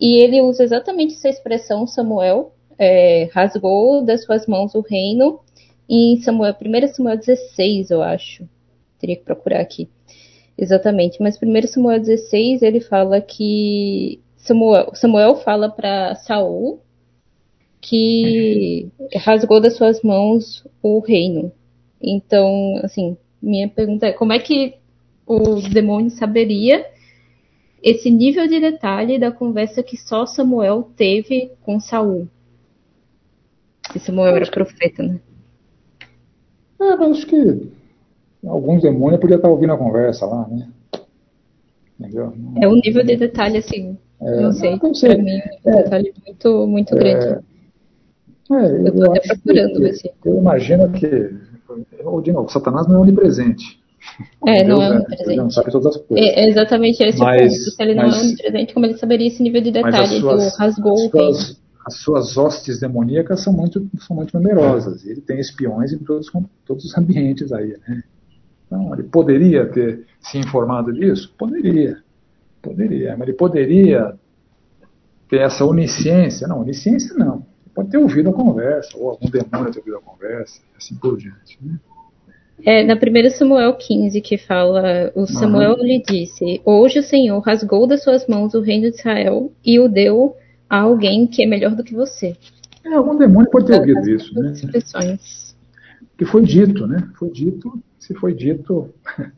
[0.00, 5.40] E ele usa exatamente essa expressão, Samuel, é, rasgou das suas mãos o reino
[5.90, 8.48] em Samuel, 1 Samuel 16, eu acho.
[8.98, 9.88] Teria que procurar aqui.
[10.56, 11.20] Exatamente.
[11.20, 16.80] Mas 1 Samuel 16, ele fala que Samuel, Samuel fala para Saul
[17.80, 21.50] que rasgou das suas mãos o reino.
[22.00, 24.74] Então, assim, minha pergunta é como é que
[25.26, 26.86] o demônio saberia
[27.82, 32.28] esse nível de detalhe da conversa que só Samuel teve com Saul?
[33.92, 35.20] que Samuel era profeta, né?
[36.80, 37.70] É, mas acho que
[38.46, 40.68] alguns demônios podiam estar ouvindo a conversa lá, né?
[41.98, 42.32] Entendeu?
[42.62, 45.14] É um nível de detalhe, assim, é, não sei, não sei.
[45.14, 47.26] pra mim é um é, detalhe muito, muito grande.
[47.26, 47.40] É,
[48.52, 51.34] é, eu, eu até procurando que, Eu imagino que,
[52.04, 53.78] ou de novo, Satanás não é onipresente.
[54.46, 55.30] É, não é onipresente.
[55.30, 56.26] Ele não sabe todas as coisas.
[56.26, 57.70] É, é exatamente esse mas, ponto.
[57.70, 60.94] Se ele não é onipresente, como ele saberia esse nível de detalhe suas, do rasgou
[60.94, 65.04] o suas, As suas hostes demoníacas são muito, são muito numerosas.
[65.06, 66.30] Ele tem espiões em todos,
[66.64, 68.02] todos os ambientes aí, né?
[68.66, 71.34] Então, ele poderia ter se informado disso?
[71.36, 71.98] Poderia.
[72.62, 73.16] Poderia.
[73.16, 74.14] Mas ele poderia
[75.28, 76.46] ter essa onisciência?
[76.46, 80.60] Não, onisciência não pode ter ouvido a conversa, ou algum demônio ter ouvido a conversa,
[80.76, 81.58] assim por diante.
[81.62, 81.78] Né?
[82.64, 85.82] É, na primeira Samuel 15 que fala, o Samuel uhum.
[85.82, 89.88] lhe disse, hoje o Senhor rasgou das suas mãos o reino de Israel e o
[89.88, 90.36] deu
[90.70, 92.36] a alguém que é melhor do que você.
[92.84, 94.52] É, algum demônio pode ter ouvido isso, né?
[94.52, 95.56] Expressões.
[96.16, 97.10] Que foi dito, né?
[97.18, 98.88] Foi dito, se foi dito,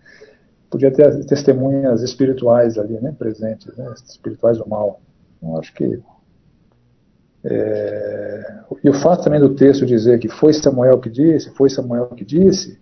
[0.71, 3.13] podia ter testemunhas espirituais ali, né?
[3.19, 3.93] Presentes, né?
[4.07, 5.01] Espirituais do mal.
[5.39, 6.01] Então, acho que
[7.45, 12.07] é, e o fato também do texto dizer que foi Samuel que disse, foi Samuel
[12.09, 12.81] que disse,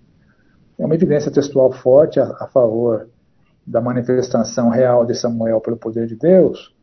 [0.78, 3.08] é uma evidência textual forte a, a favor
[3.66, 6.74] da manifestação real de Samuel pelo poder de Deus,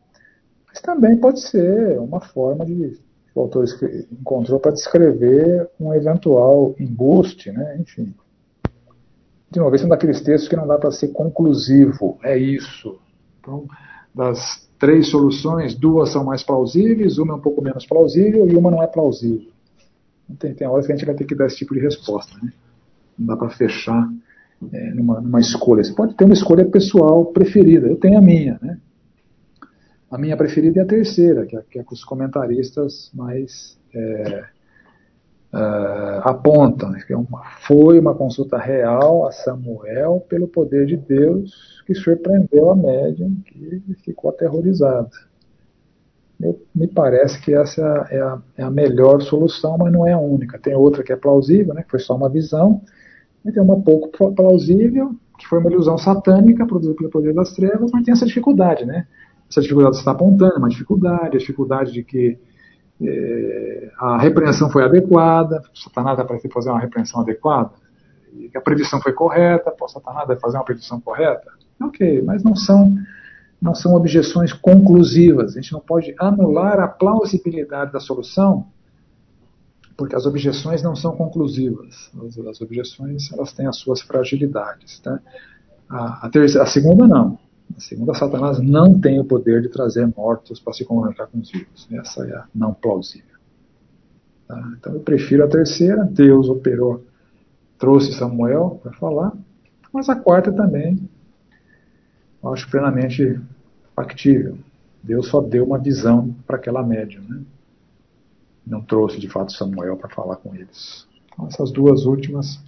[0.78, 3.00] mas também pode ser uma forma de que
[3.34, 3.64] o autor
[4.12, 7.76] encontrou para descrever um eventual embuste, né?
[7.80, 8.14] enfim.
[9.50, 12.98] De novo, esse é um daqueles textos que não dá para ser conclusivo, é isso.
[13.40, 13.66] Então,
[14.14, 18.70] das três soluções, duas são mais plausíveis, uma é um pouco menos plausível e uma
[18.70, 19.50] não é plausível.
[20.38, 22.36] Tem, tem horas que a gente vai ter que dar esse tipo de resposta.
[22.42, 22.52] Né?
[23.18, 24.08] Não dá para fechar
[24.72, 25.82] é, numa, numa, escolha.
[25.82, 27.86] Você pode ter uma escolha pessoal preferida.
[27.86, 28.58] Eu tenho a minha.
[28.60, 28.78] Né?
[30.10, 34.44] A minha preferida é a terceira, que é, que é que os comentaristas mais é,
[35.52, 36.90] é, apontam.
[36.90, 37.02] Né?
[37.06, 42.70] Que é uma, foi uma consulta real a Samuel pelo poder de Deus que surpreendeu
[42.70, 45.10] a médium, que ficou aterrorizada.
[46.40, 50.18] Eu, me parece que essa é a, é a, melhor solução, mas não é a
[50.18, 50.58] única.
[50.58, 52.82] Tem outra que é plausível, né, que foi só uma visão,
[53.44, 57.90] e tem uma pouco plausível, que foi uma ilusão satânica produzida pelo poder das trevas,
[57.92, 59.06] mas tem essa dificuldade, né?
[59.50, 62.38] Essa dificuldade que você está apontando, uma dificuldade, a dificuldade de que
[63.00, 67.70] é, a repreensão foi adequada, Satanás vai fazer uma repreensão adequada,
[68.34, 71.50] e a previsão foi correta, pô, Satanás vai fazer uma previsão correta.
[71.80, 72.94] Ok, mas não são,
[73.60, 75.56] não são objeções conclusivas.
[75.56, 78.66] A gente não pode anular a plausibilidade da solução,
[79.96, 82.10] porque as objeções não são conclusivas.
[82.26, 84.98] As, as objeções elas têm as suas fragilidades.
[85.00, 85.20] Tá?
[85.88, 87.38] A, a, terceira, a segunda não.
[87.76, 91.50] A segunda, Satanás não tem o poder de trazer mortos para se comunicar com os
[91.50, 91.88] vivos.
[91.92, 93.36] Essa é a não plausível.
[94.46, 94.72] Tá?
[94.78, 96.04] Então eu prefiro a terceira.
[96.04, 97.04] Deus operou,
[97.78, 99.32] trouxe Samuel para falar.
[99.92, 100.98] Mas a quarta também
[102.42, 103.40] eu acho plenamente
[103.94, 104.58] factível.
[105.02, 107.40] Deus só deu uma visão para aquela médium, né?
[108.66, 111.06] Não trouxe de fato Samuel para falar com eles.
[111.32, 112.60] Então, essas duas últimas,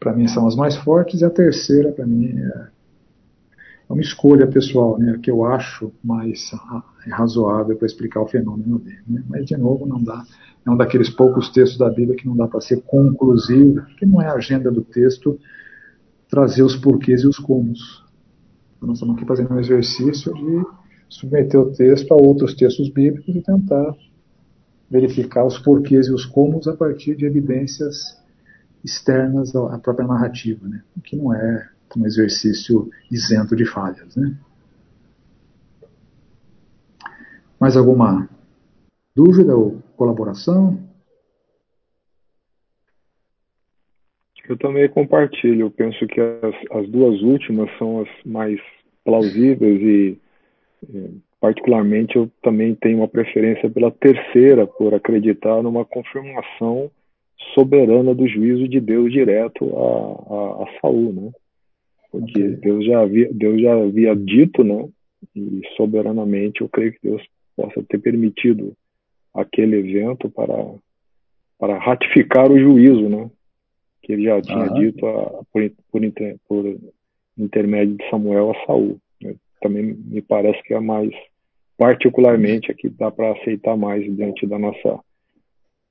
[0.00, 2.66] para mim, são as mais fortes, e a terceira, para mim, é,
[3.88, 5.18] é uma escolha pessoal, né?
[5.22, 6.50] Que eu acho mais
[7.10, 8.98] razoável para explicar o fenômeno dele.
[9.06, 9.24] Né?
[9.28, 10.24] Mas, de novo, não dá.
[10.66, 14.20] É um daqueles poucos textos da Bíblia que não dá para ser conclusivo, que não
[14.20, 15.38] é a agenda do texto
[16.28, 18.04] trazer os porquês e os comos.
[18.80, 20.66] Nós estamos aqui fazendo um exercício de
[21.08, 23.96] submeter o texto a outros textos bíblicos e tentar
[24.90, 28.18] verificar os porquês e os comos a partir de evidências
[28.84, 30.82] externas à própria narrativa, né?
[30.96, 34.16] o que não é um exercício isento de falhas.
[34.16, 34.36] Né?
[37.60, 38.28] Mais alguma
[39.14, 40.88] dúvida ou colaboração?
[44.48, 45.62] Eu também compartilho.
[45.62, 48.58] Eu penso que as, as duas últimas são as mais
[49.04, 50.18] plausíveis e,
[51.40, 56.90] particularmente, eu também tenho uma preferência pela terceira, por acreditar numa confirmação
[57.54, 61.30] soberana do juízo de Deus direto a, a, a Saul, né?
[62.10, 62.48] Porque.
[62.48, 64.88] Deus já havia, Deus já havia dito, né?
[65.34, 67.22] E soberanamente eu creio que Deus
[67.56, 68.72] possa ter permitido
[69.34, 70.54] aquele evento para
[71.58, 73.28] para ratificar o juízo, né?
[74.08, 76.00] que ele já tinha dito a, por, por,
[76.48, 76.78] por,
[77.36, 78.98] intermédio de Samuel a Saul.
[79.20, 79.34] Né?
[79.60, 81.10] Também me parece que é mais,
[81.76, 84.98] particularmente, aqui dá para aceitar mais diante da nossa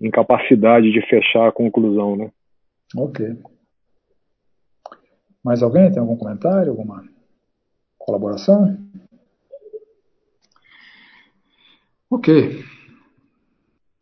[0.02, 2.32] incapacidade de fechar a conclusão, né?
[2.96, 3.36] Ok.
[5.48, 7.06] Mais alguém tem algum comentário, alguma
[7.98, 8.78] colaboração?
[12.12, 12.66] Ok.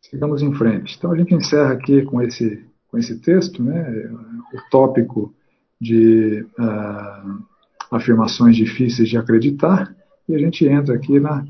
[0.02, 0.96] sigamos em frente.
[0.98, 4.10] Então a gente encerra aqui com esse, com esse texto, né,
[4.52, 5.32] o tópico
[5.80, 7.44] de uh,
[7.92, 9.94] afirmações difíceis de acreditar,
[10.28, 11.42] e a gente entra aqui na,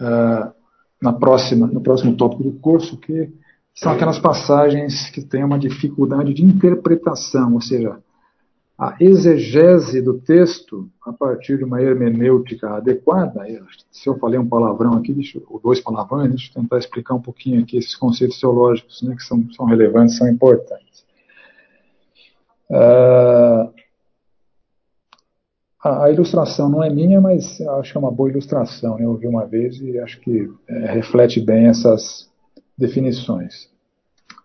[0.00, 0.52] uh,
[1.00, 3.32] na próxima, no próximo tópico do curso, que
[3.72, 8.04] são aquelas passagens que têm uma dificuldade de interpretação, ou seja,
[8.78, 13.46] a exegese do texto a partir de uma hermenêutica adequada.
[13.90, 17.22] Se eu falei um palavrão aqui, deixa, ou dois palavrões, deixa eu tentar explicar um
[17.22, 21.06] pouquinho aqui esses conceitos teológicos né, que são, são relevantes, são importantes.
[22.68, 23.72] Uh,
[25.82, 28.98] a, ilustração não é minha, mas acho que é uma boa ilustração.
[28.98, 32.28] Eu ouvi uma vez e acho que é, reflete bem essas
[32.76, 33.70] definições.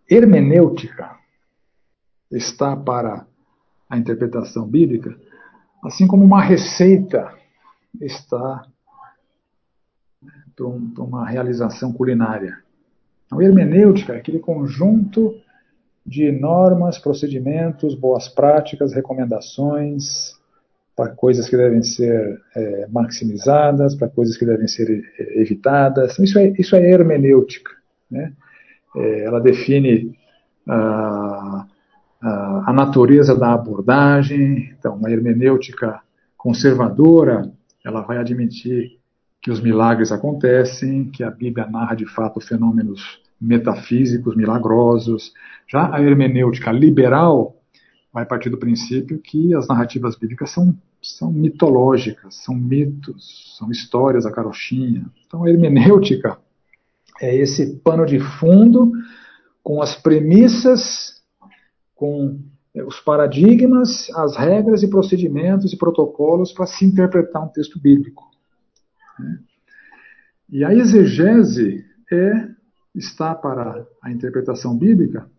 [0.09, 1.17] Hermenêutica
[2.31, 3.25] está para
[3.91, 5.13] a interpretação bíblica,
[5.83, 7.29] assim como uma receita
[7.99, 8.65] está
[10.55, 12.57] para uma realização culinária.
[13.29, 15.35] A hermenêutica é aquele conjunto
[16.05, 20.39] de normas, procedimentos, boas práticas, recomendações
[20.95, 26.17] para coisas que devem ser é, maximizadas, para coisas que devem ser é, evitadas.
[26.17, 27.71] Isso é, isso é hermenêutica.
[28.09, 28.31] Né?
[28.95, 30.17] É, ela define
[30.67, 31.65] a,
[32.21, 34.73] a, a natureza da abordagem.
[34.77, 36.01] Então, uma hermenêutica
[36.37, 37.51] conservadora,
[37.83, 38.99] ela vai admitir
[39.41, 45.33] que os milagres acontecem, que a Bíblia narra de fato fenômenos metafísicos, milagrosos.
[45.67, 47.55] Já a hermenêutica liberal
[48.13, 54.25] vai partir do princípio que as narrativas bíblicas são, são mitológicas, são mitos, são histórias
[54.25, 55.05] a carochinha.
[55.25, 56.37] Então a hermenêutica
[57.19, 58.91] é esse pano de fundo
[59.63, 61.20] com as premissas
[62.01, 62.39] com
[62.73, 68.23] é, os paradigmas, as regras e procedimentos e protocolos para se interpretar um texto bíblico.
[69.19, 69.37] Né?
[70.49, 72.47] E a exegese é,
[72.95, 75.29] está para a interpretação bíblica,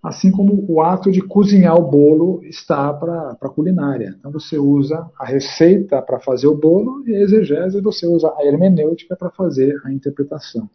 [0.00, 4.14] assim como o ato de cozinhar o bolo está para a culinária.
[4.16, 8.46] Então você usa a receita para fazer o bolo e a exegese você usa a
[8.46, 10.70] hermenêutica para fazer a interpretação.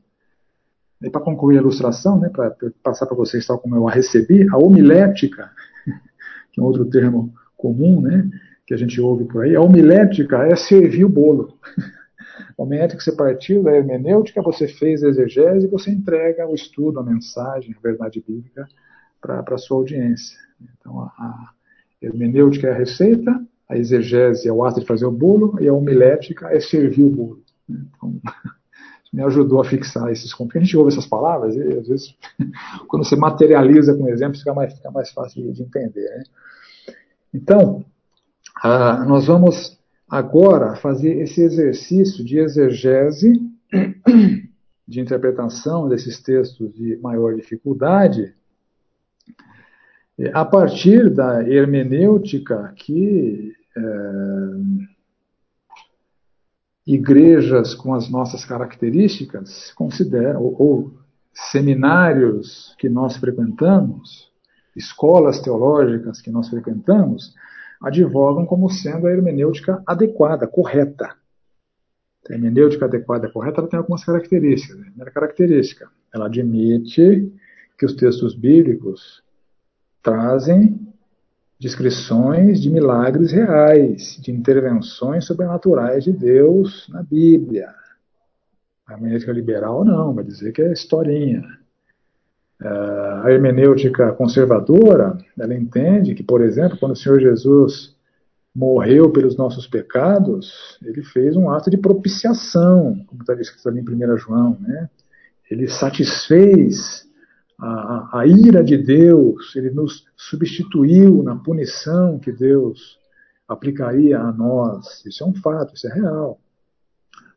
[1.01, 4.47] E para concluir a ilustração, né, para passar para vocês tal como eu a recebi,
[4.51, 5.51] a homilética,
[6.51, 8.29] que é um outro termo comum, né,
[8.65, 11.57] que a gente ouve por aí, a homilética é servir o bolo.
[12.57, 17.03] A homilética você partiu da hermenêutica, você fez a exegese, você entrega o estudo, a
[17.03, 18.67] mensagem, a verdade bíblica
[19.21, 20.37] para a sua audiência.
[20.59, 21.51] Então, a,
[22.01, 23.39] hermenêutica é a receita,
[23.69, 27.09] a exegese é o ato de fazer o bolo, e a homilética é servir o
[27.09, 27.43] bolo.
[27.69, 28.19] Então,
[29.13, 30.61] me ajudou a fixar esses conceitos.
[30.61, 32.15] A gente ouve essas palavras e, às vezes,
[32.87, 36.09] quando você materializa com exemplos, fica mais, fica mais fácil de entender.
[36.09, 36.23] Né?
[37.33, 37.85] Então,
[38.63, 39.77] ah, nós vamos
[40.09, 43.33] agora fazer esse exercício de exegese,
[44.87, 48.33] de interpretação desses textos de maior dificuldade,
[50.33, 53.53] a partir da hermenêutica que.
[53.75, 54.87] É,
[56.87, 60.93] igrejas com as nossas características consideram, ou, ou
[61.33, 64.31] seminários que nós frequentamos,
[64.73, 67.35] escolas teológicas que nós frequentamos,
[67.81, 71.13] advogam como sendo a hermenêutica adequada, correta.
[72.29, 74.79] A hermenêutica adequada, correta, ela tem algumas características.
[74.79, 77.31] A primeira característica, ela admite
[77.77, 79.21] que os textos bíblicos
[80.01, 80.87] trazem
[81.59, 87.73] descrições de milagres reais, de intervenções sobrenaturais de Deus na Bíblia.
[88.85, 91.43] A hermenêutica liberal não, vai dizer que é historinha.
[92.61, 97.95] Ah, a hermenêutica conservadora, ela entende que, por exemplo, quando o Senhor Jesus
[98.55, 104.13] morreu pelos nossos pecados, ele fez um ato de propiciação, como está escrito ali em
[104.13, 104.57] 1 João.
[104.59, 104.89] Né?
[105.49, 107.06] Ele satisfez
[107.59, 112.99] a, a, ira de Deus, ele nos substituiu na punição que Deus
[113.47, 115.03] aplicaria a nós.
[115.05, 116.39] Isso é um fato, isso é real.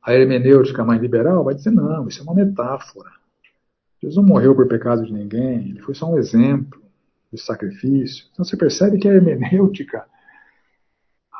[0.03, 3.11] A hermenêutica mais liberal vai dizer: não, isso é uma metáfora.
[4.01, 6.81] Jesus não morreu por pecado de ninguém, ele foi só um exemplo
[7.33, 8.27] de sacrifício.
[8.33, 10.05] Então você percebe que a hermenêutica,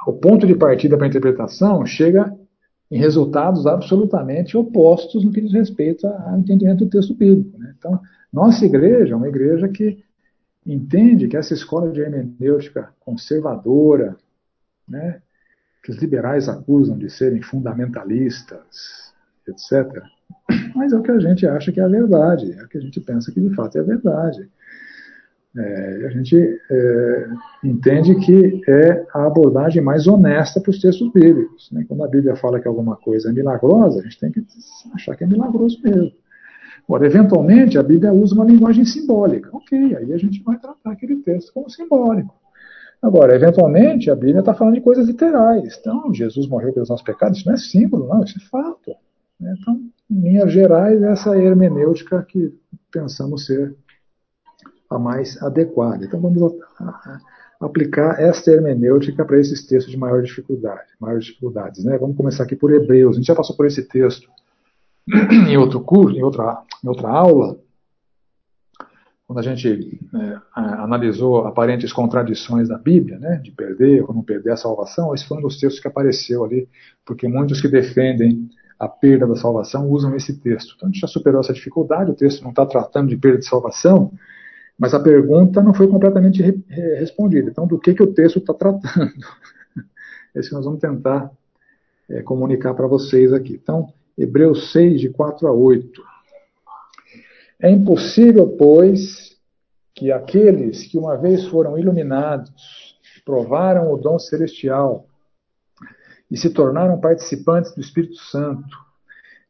[0.07, 2.35] o ponto de partida para a interpretação, chega
[2.91, 7.57] em resultados absolutamente opostos no que diz respeito ao entendimento do texto bíblico.
[7.59, 7.75] Né?
[7.79, 8.01] Então,
[8.33, 10.05] nossa igreja é uma igreja que
[10.65, 14.17] entende que essa escola de hermenêutica conservadora,
[14.89, 15.21] né,
[15.83, 19.13] que os liberais acusam de serem fundamentalistas,
[19.49, 20.03] etc.,
[20.75, 22.81] mas é o que a gente acha que é a verdade, é o que a
[22.81, 24.49] gente pensa que de fato é a verdade.
[25.57, 26.37] É, a gente
[26.71, 27.29] é,
[27.65, 31.69] entende que é a abordagem mais honesta para os textos bíblicos.
[31.73, 31.85] Né?
[31.89, 34.47] Quando a Bíblia fala que alguma coisa é milagrosa, a gente tem que
[34.95, 36.13] achar que é milagroso mesmo.
[36.85, 39.51] Agora, eventualmente, a Bíblia usa uma linguagem simbólica.
[39.53, 42.35] Ok, aí a gente vai tratar aquele texto como simbólico.
[43.03, 45.79] Agora, eventualmente, a Bíblia está falando de coisas literais.
[45.81, 48.95] Então, Jesus morreu pelos nossos pecados, isso não é símbolo, não, isso é fato.
[49.41, 52.53] Então, em linhas gerais, essa é a hermenêutica que
[52.91, 53.75] pensamos ser
[54.91, 56.05] a mais adequada.
[56.05, 56.53] Então, vamos
[57.61, 61.85] aplicar esta hermenêutica para esses textos de maior dificuldade, maiores dificuldades.
[61.85, 61.97] Né?
[61.97, 63.17] Vamos começar aqui por Hebreus.
[63.17, 64.29] A gente já passou por esse texto
[65.49, 67.59] em outro curso, em outra, em outra aula,
[69.27, 74.51] quando a gente é, analisou aparentes contradições da Bíblia, né, de perder ou não perder
[74.51, 76.69] a salvação, esse foi um dos textos que apareceu ali,
[77.05, 80.75] porque muitos que defendem a perda da salvação usam esse texto.
[80.75, 83.47] Então a gente já superou essa dificuldade, o texto não está tratando de perda de
[83.47, 84.13] salvação,
[84.81, 86.65] mas a pergunta não foi completamente re
[86.99, 87.51] respondida.
[87.51, 89.13] Então, do que, que o texto está tratando?
[90.35, 91.31] Esse que nós vamos tentar
[92.09, 93.61] é, comunicar para vocês aqui.
[93.63, 96.03] Então, Hebreus 6, de 4 a 8.
[97.59, 99.35] É impossível, pois,
[99.95, 105.07] que aqueles que uma vez foram iluminados, provaram o dom celestial
[106.31, 108.77] e se tornaram participantes do Espírito Santo,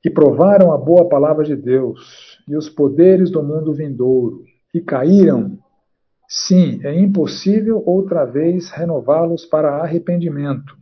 [0.05, 5.59] e provaram a boa palavra de Deus e os poderes do mundo vindouro, e caíram,
[6.29, 10.80] sim, é impossível outra vez renová-los para arrependimento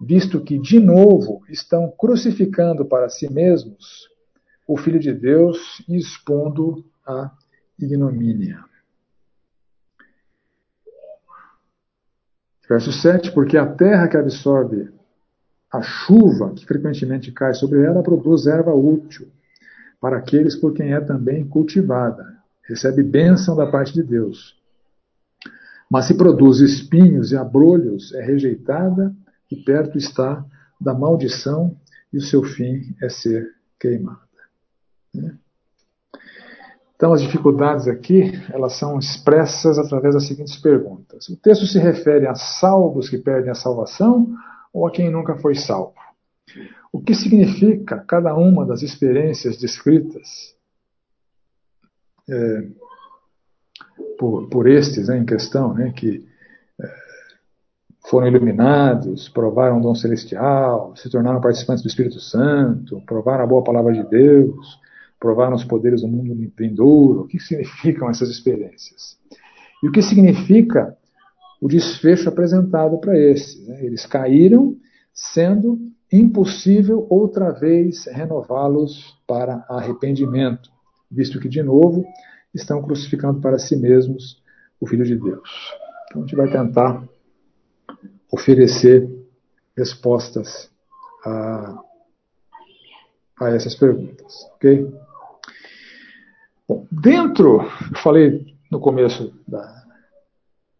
[0.00, 4.08] visto que, de novo, estão crucificando para si mesmos
[4.66, 7.30] o Filho de Deus e expondo a
[7.78, 8.64] ignomínia.
[12.68, 14.88] Verso 7: Porque a terra que absorve
[15.70, 19.28] a chuva que frequentemente cai sobre ela produz erva útil
[20.00, 22.38] para aqueles por quem é também cultivada.
[22.62, 24.56] Recebe bênção da parte de Deus.
[25.90, 29.14] Mas se produz espinhos e abrolhos, é rejeitada
[29.50, 30.44] e perto está
[30.80, 31.76] da maldição
[32.12, 33.46] e o seu fim é ser
[33.78, 34.20] queimada.
[35.14, 35.36] Né?
[36.94, 41.28] Então, as dificuldades aqui, elas são expressas através das seguintes perguntas.
[41.30, 44.28] O texto se refere a salvos que perdem a salvação
[44.70, 45.94] ou a quem nunca foi salvo?
[46.92, 50.54] O que significa cada uma das experiências descritas
[52.28, 52.68] é,
[54.18, 56.28] por, por estes né, em questão, né, que
[58.10, 63.62] foram iluminados, provaram o dom celestial, se tornaram participantes do Espírito Santo, provaram a boa
[63.62, 64.80] palavra de Deus,
[65.20, 67.20] provaram os poderes do mundo vindouro.
[67.20, 69.16] O que significam essas experiências?
[69.80, 70.96] E o que significa
[71.62, 73.64] o desfecho apresentado para esses?
[73.68, 73.84] Né?
[73.84, 74.74] Eles caíram,
[75.14, 75.78] sendo
[76.12, 80.68] impossível outra vez renová-los para arrependimento,
[81.08, 82.04] visto que, de novo,
[82.52, 84.42] estão crucificando para si mesmos
[84.80, 85.48] o Filho de Deus.
[86.08, 87.04] Então a gente vai tentar
[88.30, 89.08] oferecer
[89.76, 90.70] respostas
[91.24, 91.82] a,
[93.40, 94.92] a essas perguntas, ok?
[96.68, 99.84] Bom, dentro, eu falei no começo da,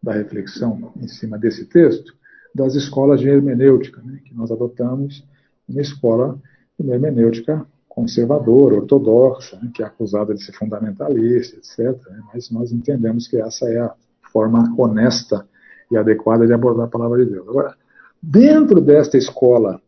[0.01, 2.13] da reflexão em cima desse texto,
[2.53, 5.25] das escolas de hermenêutica, né, que nós adotamos
[5.67, 6.39] uma escola
[6.79, 12.01] de hermenêutica conservadora, ortodoxa, né, que é acusada de ser fundamentalista, etc.
[12.09, 13.93] Né, mas nós entendemos que essa é a
[14.31, 15.45] forma honesta
[15.91, 17.47] e adequada de abordar a palavra de Deus.
[17.47, 17.77] Agora,
[18.21, 19.81] dentro desta escola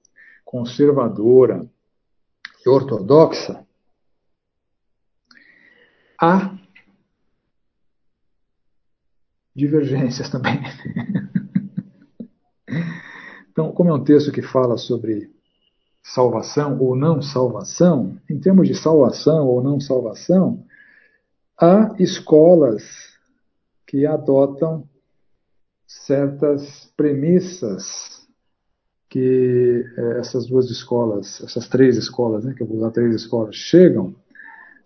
[0.43, 1.66] conservadora
[2.66, 3.66] e ortodoxa,
[6.22, 6.56] há
[9.56, 10.60] divergências também.
[13.49, 15.32] então, como é um texto que fala sobre
[16.04, 20.66] salvação ou não salvação, em termos de salvação ou não salvação,
[21.60, 22.84] há escolas
[23.88, 24.88] que adotam
[26.02, 28.24] certas premissas
[29.10, 33.56] que eh, essas duas escolas, essas três escolas, né, que eu vou usar três escolas,
[33.56, 34.16] chegam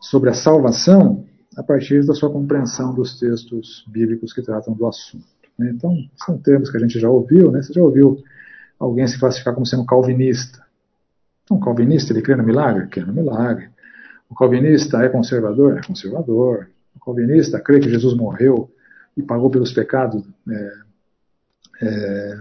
[0.01, 5.25] sobre a salvação a partir da sua compreensão dos textos bíblicos que tratam do assunto.
[5.57, 5.71] Né?
[5.73, 7.63] Então, são termos que a gente já ouviu, né?
[7.63, 8.21] Você já ouviu
[8.77, 10.63] alguém se classificar como sendo calvinista?
[11.43, 12.87] Então, calvinista, ele crê no milagre?
[12.87, 13.69] Crê no milagre.
[14.29, 15.79] O calvinista é conservador?
[15.79, 16.69] É conservador.
[16.95, 18.69] O calvinista crê que Jesus morreu
[19.15, 20.86] e pagou pelos pecados é,
[21.81, 22.37] é,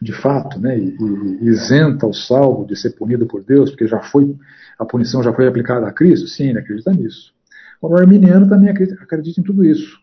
[0.00, 4.00] de fato, né, e, e, isenta o salvo de ser punido por Deus, porque já
[4.00, 4.36] foi
[4.78, 7.34] a punição já foi aplicada a Cristo, sim, ele acredita nisso.
[7.80, 9.98] O arminiano também acredita, acredita em tudo isso.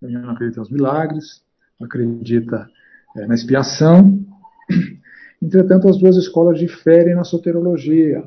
[0.00, 1.42] O arminiano acredita nos milagres,
[1.80, 2.68] acredita
[3.16, 4.20] é, na expiação.
[5.42, 8.24] Entretanto, as duas escolas diferem na soterologia.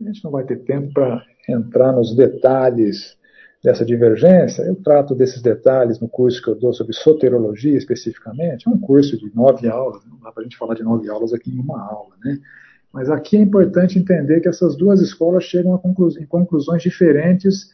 [0.00, 3.16] A gente não vai ter tempo para entrar nos detalhes
[3.62, 8.66] dessa divergência, eu trato desses detalhes no curso que eu dou sobre soterologia especificamente.
[8.66, 11.32] É um curso de nove aulas, não dá para a gente falar de nove aulas
[11.32, 12.38] aqui em uma aula, né?
[12.92, 17.70] Mas aqui é importante entender que essas duas escolas chegam conclu em conclusões diferentes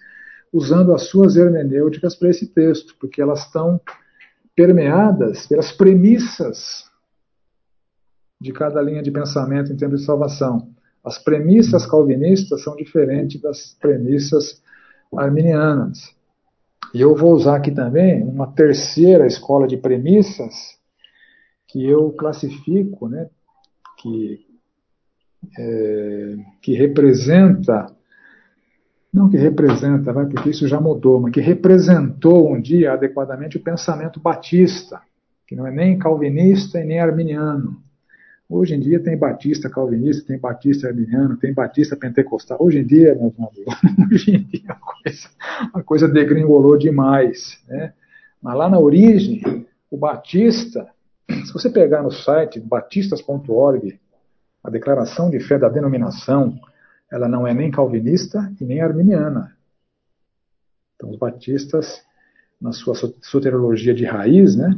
[0.53, 3.80] usando as suas hermenêuticas para esse texto, porque elas estão
[4.55, 6.84] permeadas pelas premissas
[8.41, 10.70] de cada linha de pensamento em termos de salvação.
[11.05, 14.62] As premissas calvinistas são diferentes das premissas
[15.16, 16.14] arminianas.
[16.94, 20.78] E eu vou usar aqui também uma terceira escola de premissas
[21.66, 23.28] que eu classifico, né,
[23.98, 24.46] que,
[25.59, 27.94] é, que representa,
[29.12, 33.62] não que representa, vai, porque isso já mudou, mas que representou um dia adequadamente o
[33.62, 35.02] pensamento batista,
[35.46, 37.82] que não é nem calvinista e nem arminiano.
[38.51, 42.57] Hoje em dia tem batista calvinista, tem batista arminiano, tem batista pentecostal.
[42.59, 45.28] Hoje em dia, meus amigos, hoje em dia a coisa,
[45.74, 47.62] a coisa degringolou demais.
[47.68, 47.92] Né?
[48.40, 50.88] Mas lá na origem, o batista,
[51.28, 54.01] se você pegar no site batistas.org,
[54.64, 56.59] a declaração de fé da denominação,
[57.12, 59.55] ela não é nem calvinista e nem arminiana.
[60.96, 62.03] Então, os batistas,
[62.59, 64.74] na sua soteriologia de raiz, né,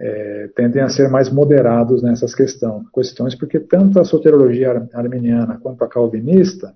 [0.00, 5.84] é, tendem a ser mais moderados nessas questão, questões, porque tanto a soteriologia arminiana quanto
[5.84, 6.74] a calvinista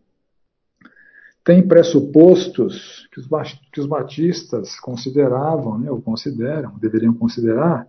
[1.42, 3.26] têm pressupostos que os,
[3.72, 7.86] que os batistas consideravam, né, ou consideram, deveriam considerar,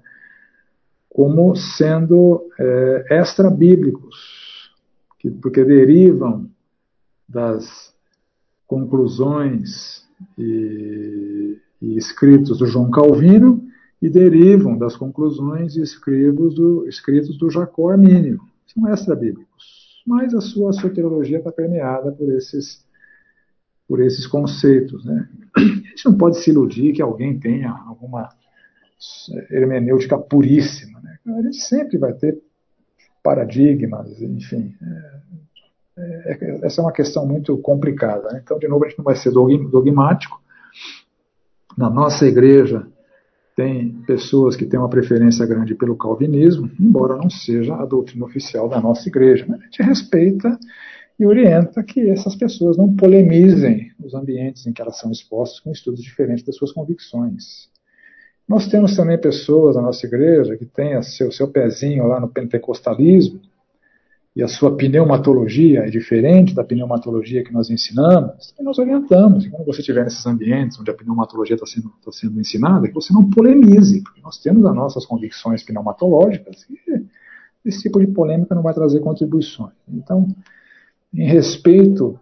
[1.10, 4.72] como sendo é, extra-bíblicos,
[5.42, 6.50] porque derivam
[7.28, 7.94] das
[8.68, 10.06] conclusões
[10.38, 13.65] e, e escritos do João Calvino
[14.02, 18.40] e derivam das conclusões e escritos do, escritos do Jacó Armínio.
[18.68, 20.04] São extra-bíblicos.
[20.06, 22.86] Mas a sua soteriologia está permeada por esses,
[23.88, 25.04] por esses conceitos.
[25.06, 25.28] Né?
[25.56, 28.30] A gente não pode se iludir que alguém tenha alguma
[29.50, 31.00] hermenêutica puríssima.
[31.02, 31.18] Né?
[31.26, 32.38] A gente sempre vai ter
[33.24, 34.76] paradigmas, enfim.
[35.98, 38.32] É, é, essa é uma questão muito complicada.
[38.32, 38.42] Né?
[38.44, 40.40] Então, de novo, a gente não vai ser dogmático.
[41.76, 42.88] Na nossa igreja,
[43.56, 48.68] tem pessoas que têm uma preferência grande pelo calvinismo, embora não seja a doutrina oficial
[48.68, 49.46] da nossa igreja.
[49.48, 50.60] Mas a gente respeita
[51.18, 55.72] e orienta que essas pessoas não polemizem os ambientes em que elas são expostas com
[55.72, 57.70] estudos diferentes das suas convicções.
[58.48, 63.40] Nós temos também pessoas na nossa igreja que têm seu, seu pezinho lá no pentecostalismo,
[64.36, 69.46] e a sua pneumatologia é diferente da pneumatologia que nós ensinamos, e nós orientamos.
[69.46, 72.94] E quando você estiver nesses ambientes onde a pneumatologia está sendo, tá sendo ensinada, que
[72.94, 77.06] você não polemize, porque nós temos as nossas convicções pneumatológicas e
[77.64, 79.74] esse tipo de polêmica não vai trazer contribuições.
[79.88, 80.28] Então,
[81.14, 82.20] em respeito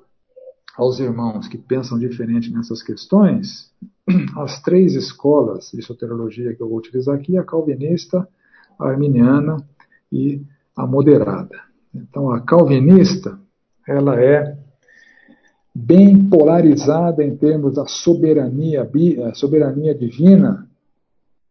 [0.77, 3.71] aos irmãos que pensam diferente nessas questões,
[4.37, 8.27] as três escolas de soteriologia que eu vou utilizar aqui, a calvinista,
[8.77, 9.57] a arminiana
[10.11, 10.43] e
[10.75, 11.72] a moderada.
[11.93, 13.39] Então, a calvinista,
[13.87, 14.57] ela é
[15.73, 18.89] bem polarizada em termos da soberania,
[19.33, 20.67] soberania divina,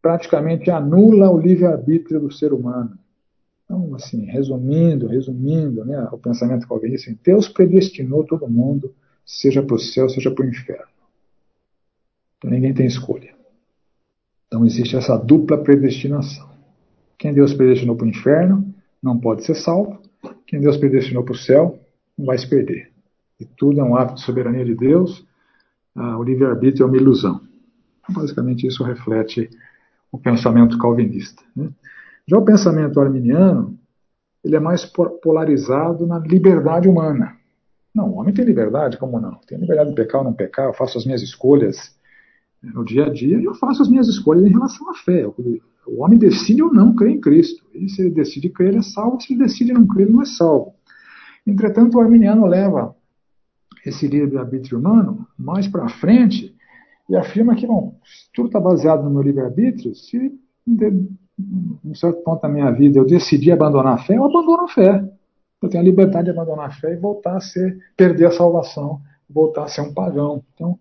[0.00, 2.98] praticamente anula o livre-arbítrio do ser humano.
[3.64, 8.92] Então, assim, resumindo, resumindo, né, o pensamento calvinista, assim, Deus predestinou todo mundo,
[9.24, 10.90] seja para o céu, seja para o inferno.
[12.36, 13.32] Então, ninguém tem escolha.
[14.48, 16.50] Então, existe essa dupla predestinação.
[17.16, 20.01] Quem Deus predestinou para o inferno não pode ser salvo,
[20.52, 21.80] quem Deus predestinou para o céu
[22.16, 22.92] não vai se perder.
[23.40, 25.26] E tudo é um ato de soberania de Deus,
[25.96, 27.40] ah, o livre-arbítrio é uma ilusão.
[27.98, 29.48] Então, basicamente, isso reflete
[30.12, 31.42] o pensamento calvinista.
[31.56, 31.70] Né?
[32.28, 33.78] Já o pensamento arminiano,
[34.44, 37.34] ele é mais polarizado na liberdade humana.
[37.94, 39.36] Não, o homem tem liberdade, como não?
[39.46, 41.96] Tem liberdade de pecar ou não pecar, eu faço as minhas escolhas
[42.62, 45.24] no dia a dia e eu faço as minhas escolhas em relação à fé.
[45.86, 47.64] O homem decide ou não crer em Cristo.
[47.74, 49.20] E se ele decide crer, é salvo.
[49.20, 50.74] Se ele decide não crer, não é salvo.
[51.46, 52.94] Entretanto, o arminiano leva
[53.84, 56.54] esse livre-arbítrio humano mais para frente
[57.08, 57.98] e afirma que, bom,
[58.32, 59.94] tudo está baseado no meu livre-arbítrio.
[59.94, 60.16] Se,
[60.66, 61.08] em
[61.84, 65.04] um certo ponto da minha vida, eu decidi abandonar a fé, eu abandono a fé.
[65.60, 69.00] Eu tenho a liberdade de abandonar a fé e voltar a ser, perder a salvação,
[69.28, 70.44] voltar a ser um pagão.
[70.54, 70.78] Então,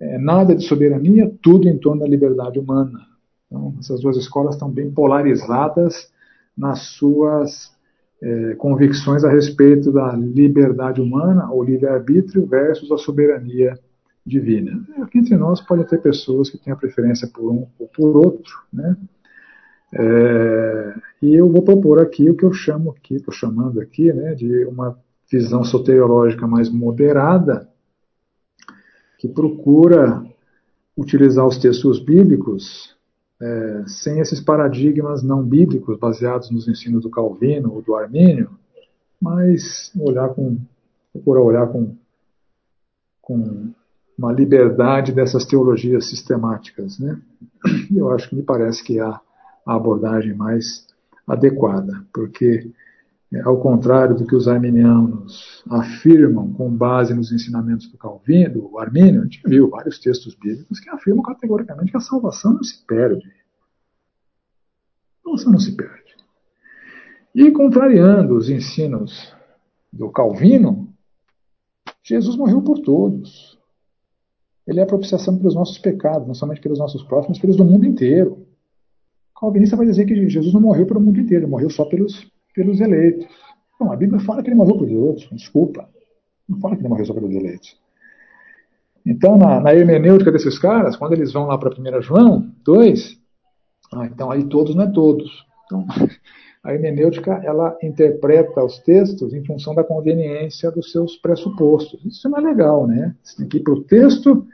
[0.00, 3.13] é, nada de soberania, tudo em torno da liberdade humana.
[3.54, 6.12] Então, essas duas escolas estão bem polarizadas
[6.58, 7.72] nas suas
[8.20, 13.78] é, convicções a respeito da liberdade humana, ou livre-arbítrio, versus a soberania
[14.26, 14.84] divina.
[15.02, 18.52] Aqui entre nós pode ter pessoas que têm a preferência por um ou por outro,
[18.72, 18.96] né?
[19.96, 24.34] É, e eu vou propor aqui o que eu chamo aqui, estou chamando aqui, né,
[24.34, 24.98] de uma
[25.30, 27.68] visão soteriológica mais moderada,
[29.18, 30.24] que procura
[30.96, 32.93] utilizar os textos bíblicos
[33.44, 38.50] é, sem esses paradigmas não bíblicos baseados nos ensinos do Calvino ou do Armínio,
[39.20, 40.56] mas olhar com,
[41.12, 41.94] procurar olhar com,
[43.20, 43.70] com
[44.16, 46.98] uma liberdade dessas teologias sistemáticas.
[46.98, 47.20] Né?
[47.94, 49.20] Eu acho que me parece que há
[49.66, 50.86] a abordagem mais
[51.26, 52.83] adequada, porque, é,
[53.40, 59.22] ao contrário do que os arminianos afirmam com base nos ensinamentos do Calvino, do Armínio,
[59.22, 63.26] a gente viu vários textos bíblicos que afirmam categoricamente que a salvação não se perde.
[65.20, 66.14] A salvação não se perde.
[67.34, 69.34] E contrariando os ensinos
[69.92, 70.94] do Calvino,
[72.02, 73.58] Jesus morreu por todos.
[74.66, 77.64] Ele é a propiciação pelos nossos pecados, não somente pelos nossos próximos, mas pelos do
[77.64, 78.46] mundo inteiro.
[79.34, 82.30] O calvinista vai dizer que Jesus não morreu pelo mundo inteiro, ele morreu só pelos,
[82.54, 83.26] pelos eleitos.
[83.80, 85.88] Não, a Bíblia fala que ele morreu pelos outros, desculpa.
[86.48, 87.76] Não fala que ele morreu só pelos eleitos.
[89.06, 93.18] Então, na, na hermenêutica desses caras, quando eles vão lá para 1 João 2,
[93.92, 95.44] ah, então aí todos não é todos.
[95.66, 95.86] Então,
[96.64, 102.02] a hermenêutica ela interpreta os textos em função da conveniência dos seus pressupostos.
[102.04, 103.14] Isso não é legal, né?
[103.22, 104.46] Você tem que ir para o texto,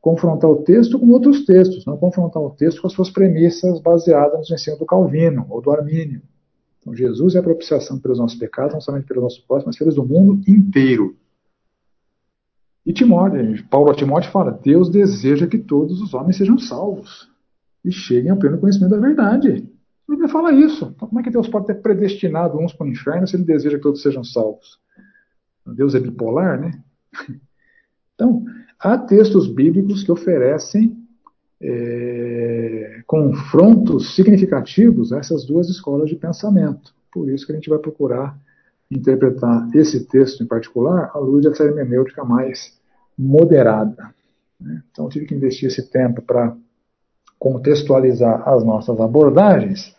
[0.00, 4.48] confrontar o texto com outros textos, não confrontar o texto com as suas premissas baseadas
[4.48, 6.22] no ensino do Calvino ou do Armínio.
[6.82, 9.94] Então, Jesus é a propiciação pelos nossos pecados, não somente pelos nossos próximos, mas pelos
[9.94, 11.16] do mundo inteiro.
[12.84, 17.30] E Timóteo, Paulo a Timóteo fala: Deus deseja que todos os homens sejam salvos
[17.84, 19.68] e cheguem ao pleno conhecimento da verdade.
[20.08, 20.92] A Bíblia fala isso.
[20.94, 23.76] Então, como é que Deus pode ter predestinado uns para o inferno se ele deseja
[23.76, 24.80] que todos sejam salvos?
[25.64, 26.82] Deus é bipolar, né?
[28.14, 28.44] Então,
[28.78, 31.01] há textos bíblicos que oferecem
[31.62, 36.92] é, confrontos significativos a essas duas escolas de pensamento.
[37.12, 38.36] Por isso que a gente vai procurar
[38.90, 42.78] interpretar esse texto em particular à luz dessa hermenêutica mais
[43.16, 44.14] moderada.
[44.60, 44.82] Né?
[44.90, 46.54] Então, tive que investir esse tempo para
[47.38, 49.94] contextualizar as nossas abordagens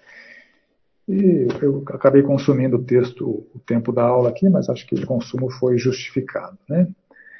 [1.08, 5.06] e eu acabei consumindo o texto, o tempo da aula aqui, mas acho que o
[5.06, 6.58] consumo foi justificado.
[6.70, 6.88] Né?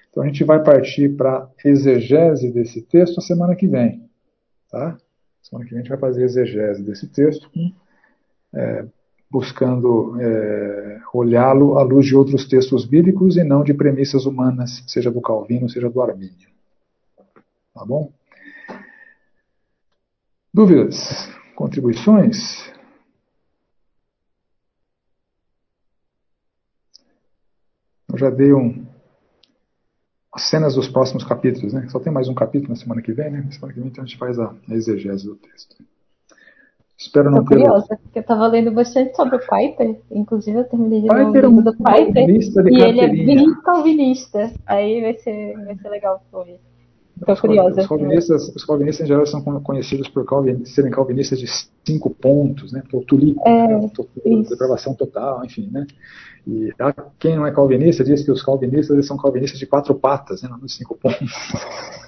[0.10, 4.03] Então a gente vai partir para exegese desse texto a semana que vem.
[4.74, 4.98] Tá?
[5.44, 7.48] Semana que vem a gente vai fazer exegese desse texto,
[8.52, 8.84] é,
[9.30, 15.12] buscando é, olhá-lo à luz de outros textos bíblicos e não de premissas humanas, seja
[15.12, 16.50] do Calvino, seja do Armínio.
[17.72, 18.12] Tá bom?
[20.52, 21.30] Dúvidas?
[21.56, 22.74] Contribuições?
[28.12, 28.88] Eu já dei um,
[30.34, 31.88] as cenas dos próximos capítulos, né?
[31.90, 33.44] Só tem mais um capítulo na semana que vem, né?
[33.46, 35.76] Na semana que vem então a gente faz a, a exegese do texto.
[36.98, 37.56] Espero não ter.
[37.56, 41.32] curiosa, porque eu estava lendo bastante sobre o Piper, inclusive eu terminei de ler o
[41.32, 44.52] livro um do Piper, e ele é bem calvinista.
[44.66, 46.60] Aí vai ser, vai ser legal hoje.
[47.20, 47.82] Estou curiosa.
[47.82, 51.48] Os calvinistas, os calvinistas em geral são conhecidos por calvin, serem calvinistas de
[51.86, 52.84] cinco pontos, né?
[52.90, 53.92] Por tulipo, é, né?
[54.50, 55.86] depravação total, enfim, né?
[56.46, 59.96] E há quem não é calvinista diz que os calvinistas eles são calvinistas de quatro
[59.96, 60.50] patas, né?
[60.50, 61.32] Não de cinco pontos.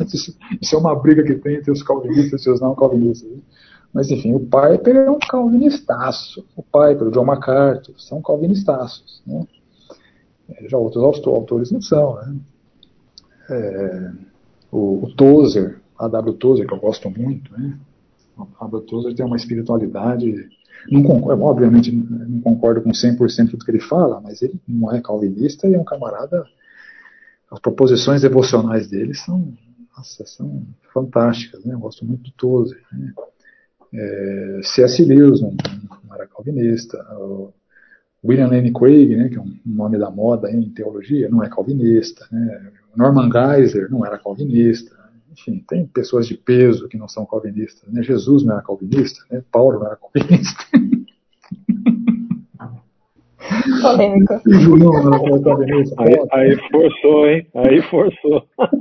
[0.14, 3.30] isso, isso, é uma briga que tem entre os calvinistas e os não calvinistas.
[3.30, 3.38] Né?
[3.94, 6.46] Mas enfim, o Piper é um calvinistaço.
[6.56, 9.46] O Piper, o John MacArthur são calvinistaços, né?
[10.50, 12.36] É, já outros autores não são, né?
[13.50, 14.12] É,
[14.72, 16.34] o, o Tozer, a W.
[16.36, 17.78] Tozer, que eu gosto muito, né?
[18.60, 18.82] A W.
[18.82, 20.50] Tozer tem uma espiritualidade.
[20.90, 25.02] Não concordo, obviamente, não concordo com 100% do que ele fala, mas ele não é
[25.02, 26.46] calvinista e é um camarada.
[27.52, 29.54] As proposições devocionais dele são,
[29.96, 31.74] nossa, são fantásticas, né?
[31.74, 32.82] Eu gosto muito do Tozer.
[32.92, 33.14] Né?
[33.94, 35.04] É, C.S.
[35.04, 35.52] Lewis não,
[36.04, 36.98] não, era calvinista.
[37.18, 37.54] O
[38.26, 42.26] William Lane Craig, né, que é um nome da moda em teologia, não é calvinista.
[42.32, 42.72] Né?
[42.96, 44.96] Norman Geiser não era calvinista.
[45.32, 47.92] Enfim, tem pessoas de peso que não são calvinistas.
[47.92, 48.02] Né?
[48.02, 49.44] Jesus não era calvinista, né?
[49.52, 50.64] Paulo não era calvinista.
[53.82, 54.42] Polêmico.
[56.00, 57.48] Aí, aí forçou, hein?
[57.54, 58.48] Aí forçou.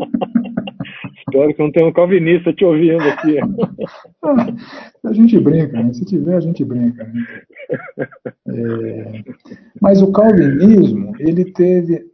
[1.34, 3.38] Espero que não tenha um calvinista te ouvindo aqui.
[5.04, 5.92] a gente brinca, né?
[5.92, 7.04] se tiver, a gente brinca.
[7.04, 7.42] Né?
[8.46, 9.24] É,
[9.80, 12.06] mas o calvinismo, ele teve,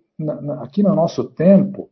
[0.61, 1.91] aqui no nosso tempo,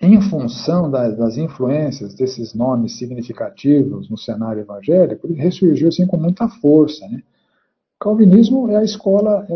[0.00, 6.16] em função das, das, influências desses nomes significativos no cenário evangélico, ele ressurgiu assim com
[6.16, 7.06] muita força.
[7.08, 7.22] Né?
[7.98, 9.46] O calvinismo é a escola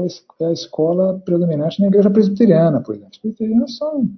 [0.41, 3.13] é a escola predominante na igreja presbiteriana, por exemplo.
[3.13, 4.09] Os presbiterianos são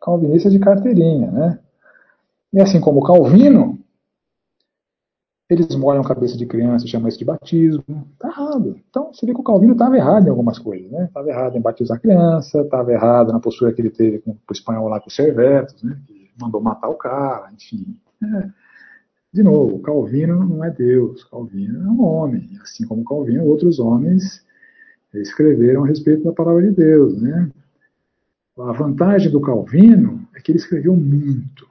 [0.00, 1.58] calvinistas de carteirinha, né?
[2.52, 3.78] E assim como Calvino,
[5.48, 8.08] eles molham a cabeça de criança, chamam isso de batismo.
[8.14, 8.80] Está errado.
[8.90, 10.90] Então, você vê que o Calvino estava errado em algumas coisas.
[10.90, 11.04] Né?
[11.04, 14.52] Estava errado em batizar a criança, estava errado na postura que ele teve com o
[14.52, 15.96] espanhol lá com os servetos, né?
[16.06, 17.96] que mandou matar o cara, enfim.
[18.22, 18.48] É.
[19.32, 22.58] De novo, Calvino não é Deus, Calvino é um homem.
[22.62, 24.44] Assim como Calvino, outros homens
[25.14, 27.50] escreveram a respeito da palavra de Deus, né?
[28.58, 31.64] A vantagem do Calvino é que ele escreveu muito.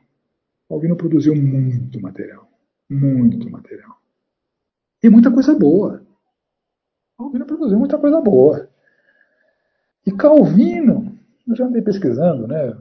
[0.70, 2.48] O Calvino produziu muito material,
[2.90, 3.98] muito material.
[5.04, 6.02] E muita coisa boa.
[7.18, 8.70] Calvino produziu muita coisa boa.
[10.06, 11.18] E Calvino,
[11.48, 12.76] eu já andei pesquisando, né?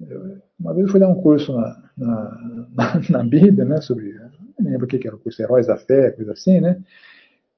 [0.00, 3.80] Eu, uma vez eu fui dar um curso na, na, na, na Bíblia, né?
[3.80, 4.14] Sobre,
[4.58, 6.82] não lembro o que era o curso, Heróis da Fé, coisa assim, né?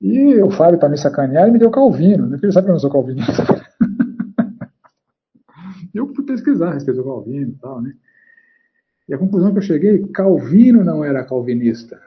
[0.01, 2.39] E o Fábio, para me sacanear, ele me deu Calvino, né?
[2.43, 3.33] Ele sabe que eu não sou calvinista.
[5.95, 7.95] eu fui pesquisar a respeito do Calvino e tal, né?
[9.09, 12.01] E a conclusão que eu cheguei, Calvino não era calvinista.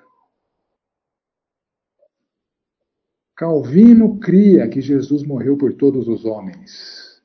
[3.36, 7.22] Calvino cria que Jesus morreu por todos os homens.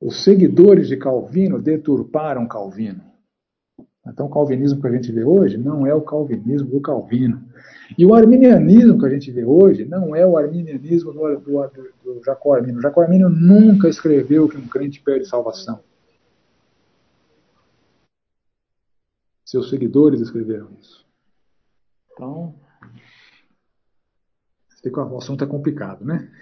[0.00, 3.02] Os seguidores de Calvino deturparam Calvino.
[4.06, 7.42] Então, o calvinismo que a gente vê hoje não é o calvinismo do Calvino.
[7.96, 11.70] E o arminianismo que a gente vê hoje não é o arminianismo do, do,
[12.04, 12.78] do Jacó Armínio.
[12.78, 15.80] O Jacó Armínio nunca escreveu que um crente perde salvação.
[19.52, 21.04] Seus seguidores escreveram isso.
[22.10, 22.54] Então,
[24.80, 26.32] sei que o assunto é complicado, né?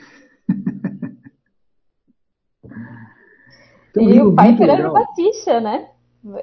[3.96, 5.90] um e o pai era Batista, né?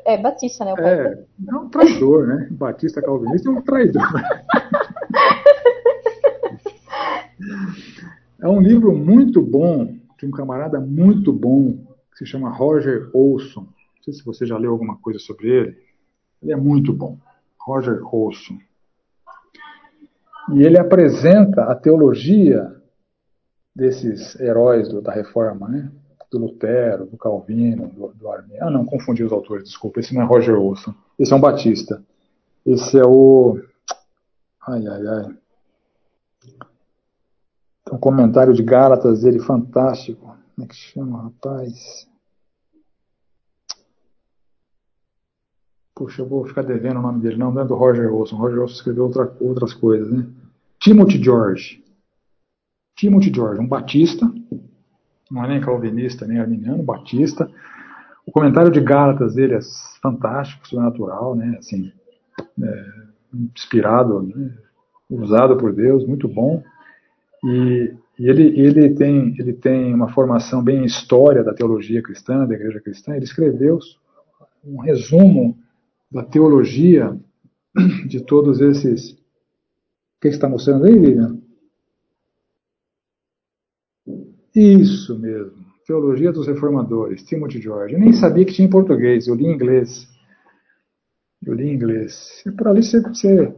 [0.04, 0.74] É Batista, né?
[0.74, 2.50] O pai é, é um traidor, né?
[2.52, 4.04] Batista calvinista é um traidor.
[8.42, 11.78] é um livro muito bom, de um camarada muito bom,
[12.12, 13.62] que se chama Roger Olson.
[13.62, 15.87] Não sei se você já leu alguma coisa sobre ele.
[16.42, 17.18] Ele é muito bom.
[17.60, 18.58] Roger Olson.
[20.54, 22.74] E ele apresenta a teologia
[23.76, 25.92] desses heróis do, da reforma, né?
[26.32, 28.64] Do Lutero, do Calvino, do, do Arminio.
[28.64, 30.00] Ah, não, confundi os autores, desculpa.
[30.00, 30.94] Esse não é Roger Olson.
[31.20, 32.04] Esse é um Batista.
[32.66, 33.62] Esse é o.
[34.68, 35.38] Ai, ai, ai.
[37.86, 40.36] Tem um comentário de Gálatas dele fantástico.
[40.56, 42.08] Como é que chama, rapaz?
[45.98, 47.38] Puxa, eu vou ficar devendo o nome dele.
[47.38, 48.38] Não, não é do Roger Olson.
[48.38, 50.28] Roger Olson escreveu outra, outras coisas, né?
[50.80, 51.84] Timothy George.
[52.96, 54.32] Timothy George, um batista,
[55.30, 57.50] não é nem calvinista, nem arminiano, batista.
[58.28, 59.60] O comentário de Gálatas dele é
[60.00, 61.58] fantástico, sobrenatural, né?
[61.58, 61.92] Assim,
[62.62, 62.86] é,
[63.56, 64.54] inspirado, né?
[65.10, 66.64] usado por Deus, muito bom.
[67.44, 72.46] E, e, ele, ele, tem, ele tem uma formação bem em história da teologia cristã,
[72.46, 73.16] da igreja cristã.
[73.16, 73.80] Ele escreveu
[74.64, 75.58] um resumo
[76.12, 77.18] da teologia
[78.08, 79.12] de todos esses.
[79.12, 81.38] O que está mostrando aí, Lilian?
[84.56, 85.68] Isso mesmo.
[85.86, 87.94] Teologia dos Reformadores, Timothy George.
[87.94, 90.08] Eu nem sabia que tinha em português, eu li em inglês.
[91.46, 92.44] Eu li em inglês.
[92.46, 93.56] E por ali você, você,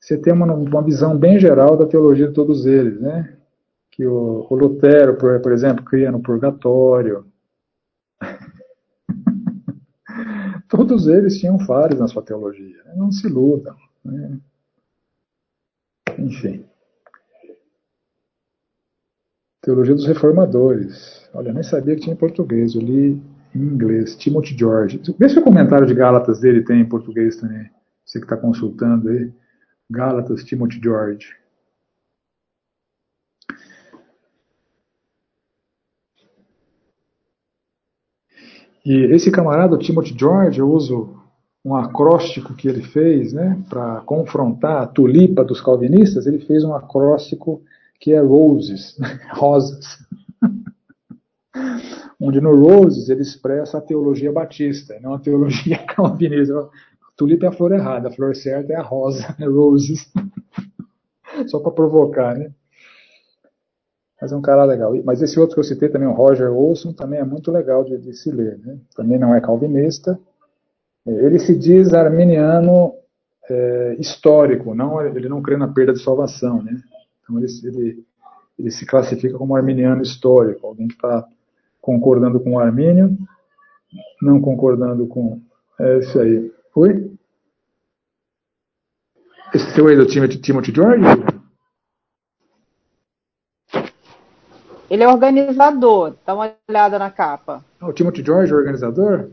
[0.00, 3.36] você tem uma, uma visão bem geral da teologia de todos eles, né?
[3.90, 7.26] Que o, o Lutero, por, por exemplo, cria no purgatório.
[10.72, 12.82] Todos eles tinham falhas na sua teologia.
[12.84, 12.94] Né?
[12.96, 13.76] Não se iludam.
[14.02, 14.38] Né?
[16.18, 16.64] Enfim.
[19.60, 21.28] Teologia dos Reformadores.
[21.34, 22.74] Olha, nem sabia que tinha em português.
[22.74, 23.20] Eu li
[23.54, 24.16] em inglês.
[24.16, 25.02] Timothy George.
[25.18, 27.70] Vê se o comentário de Gálatas dele tem em português também.
[28.06, 29.30] Você que está consultando aí.
[29.90, 31.36] Gálatas, Timothy George.
[38.84, 41.22] E esse camarada, o Timothy George, eu uso
[41.64, 46.74] um acróstico que ele fez, né, para confrontar a tulipa dos calvinistas, ele fez um
[46.74, 47.62] acróstico
[48.00, 48.98] que é roses,
[49.30, 49.98] rosas.
[52.20, 56.68] Onde no roses ele expressa a teologia batista, não a teologia calvinista.
[57.16, 60.10] Tulipa é a flor errada, a flor certa é a rosa, é roses.
[61.46, 62.50] Só para provocar, né?
[64.22, 64.94] Mas é um cara legal.
[65.04, 67.98] Mas esse outro que eu citei também, o Roger Olson, também é muito legal de,
[67.98, 68.56] de se ler.
[68.64, 68.78] Né?
[68.94, 70.16] Também não é calvinista.
[71.04, 72.94] É, ele se diz arminiano
[73.50, 76.62] é, histórico, não, ele não crê na perda de salvação.
[76.62, 76.80] Né?
[77.20, 78.06] Então ele, ele,
[78.56, 81.26] ele se classifica como arminiano histórico, alguém que está
[81.80, 83.18] concordando com o Armínio,
[84.22, 85.40] não concordando com.
[85.80, 86.52] É isso aí.
[86.76, 87.10] Oi?
[89.52, 91.41] Esse seu aí do Timothy, Timothy George?
[94.92, 96.16] Ele é organizador.
[96.26, 97.64] Dá uma olhada na capa.
[97.80, 99.30] Ah, o Timothy George, organizador?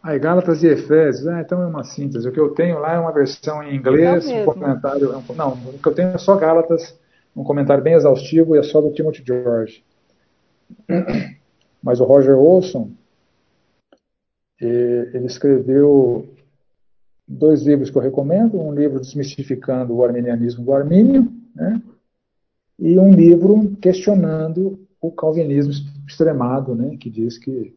[0.00, 1.26] Aí, Gálatas e Efésios.
[1.26, 2.28] Ah, então é uma síntese.
[2.28, 5.20] O que eu tenho lá é uma versão em inglês, é um comentário.
[5.34, 6.96] Não, o que eu tenho é só Gálatas,
[7.34, 9.82] um comentário bem exaustivo e é só do Timothy George.
[11.82, 12.92] Mas o Roger Olson,
[14.60, 16.32] ele escreveu
[17.26, 18.56] dois livros que eu recomendo.
[18.56, 21.82] Um livro desmistificando o arminianismo do Armínio, né?
[22.78, 25.72] E um livro questionando o calvinismo
[26.06, 27.74] extremado, né, que diz que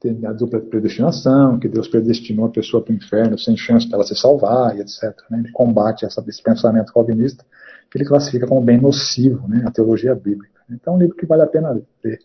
[0.00, 4.02] tem a dupla predestinação, que Deus predestinou a pessoa para o inferno sem chance dela
[4.02, 5.14] se salvar, e etc.
[5.30, 5.40] Né?
[5.40, 7.44] Ele combate essa, esse pensamento calvinista,
[7.90, 9.62] que ele classifica como bem nocivo, né?
[9.66, 10.60] a teologia bíblica.
[10.70, 11.70] Então é um livro que vale a pena
[12.02, 12.18] ler.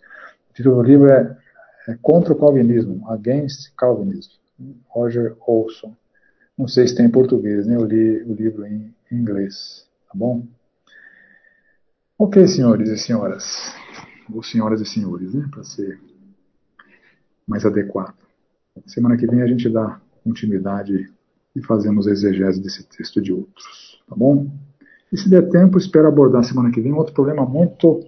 [0.50, 1.38] O título do livro é,
[1.90, 4.32] é Contra o Calvinismo, Against Calvinism,
[4.88, 5.94] Roger Olson.
[6.58, 7.76] Não sei se tem em português, né?
[7.76, 10.44] eu li o livro em inglês, tá bom?
[12.18, 13.76] Ok, senhores e senhoras,
[14.34, 16.00] ou senhoras e senhores, né, para ser
[17.46, 18.16] mais adequado.
[18.88, 21.12] Semana que vem a gente dá continuidade
[21.54, 24.50] e fazemos a exegese desse texto e de outros, tá bom?
[25.12, 28.00] E se der tempo, espero abordar semana que vem outro problema muito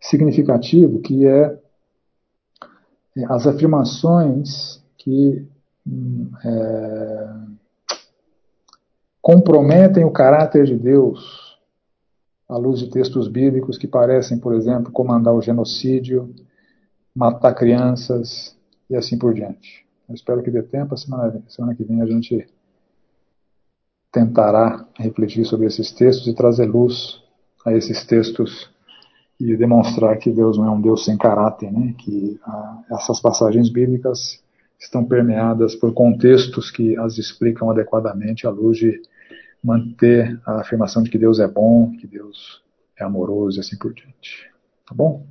[0.00, 1.58] significativo, que é,
[3.14, 5.46] é as afirmações que
[5.86, 7.34] hum, é,
[9.20, 11.49] comprometem o caráter de Deus
[12.50, 16.34] à luz de textos bíblicos que parecem, por exemplo, comandar o genocídio,
[17.14, 18.56] matar crianças
[18.90, 19.86] e assim por diante.
[20.08, 22.48] Eu espero que dê tempo, a semana, semana que vem a gente
[24.10, 27.22] tentará refletir sobre esses textos e trazer luz
[27.64, 28.68] a esses textos
[29.38, 31.94] e demonstrar que Deus não é um Deus sem caráter, né?
[31.96, 34.42] que ah, essas passagens bíblicas
[34.78, 39.00] estão permeadas por contextos que as explicam adequadamente à luz de
[39.62, 42.62] manter a afirmação de que Deus é bom, que Deus
[42.96, 44.50] é amoroso e assim por diante.
[44.86, 45.26] Tá bom?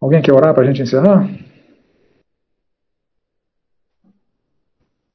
[0.00, 1.28] Alguém quer orar para a gente encerrar?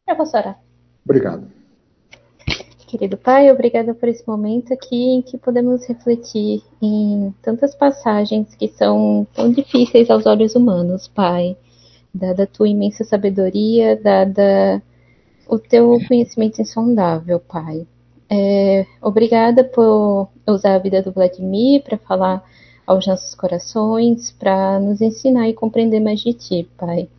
[0.08, 0.60] Eu posso orar.
[1.06, 1.48] Obrigado.
[2.88, 8.68] Querido Pai, obrigada por esse momento aqui em que podemos refletir em tantas passagens que
[8.68, 11.56] são tão difíceis aos olhos humanos, Pai.
[12.14, 14.84] Dada a tua imensa sabedoria, dada
[15.52, 17.86] o teu conhecimento insondável, Pai.
[18.30, 22.42] É, obrigada por usar a vida do Vladimir para falar
[22.88, 27.10] aos nossos corações, para nos ensinar e compreender mais de Ti, Pai.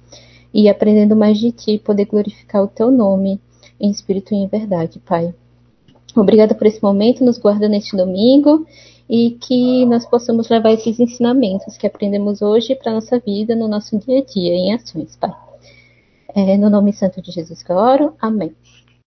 [0.52, 3.38] E aprendendo mais de Ti, poder glorificar o Teu nome
[3.78, 5.34] em espírito e em verdade, Pai.
[6.16, 8.66] Obrigada por esse momento, nos guarda neste domingo
[9.10, 13.68] e que nós possamos levar esses ensinamentos que aprendemos hoje para a nossa vida, no
[13.68, 15.51] nosso dia a dia, em ações, Pai.
[16.34, 18.16] É, no nome santo de Jesus que eu oro.
[18.20, 18.56] Amém.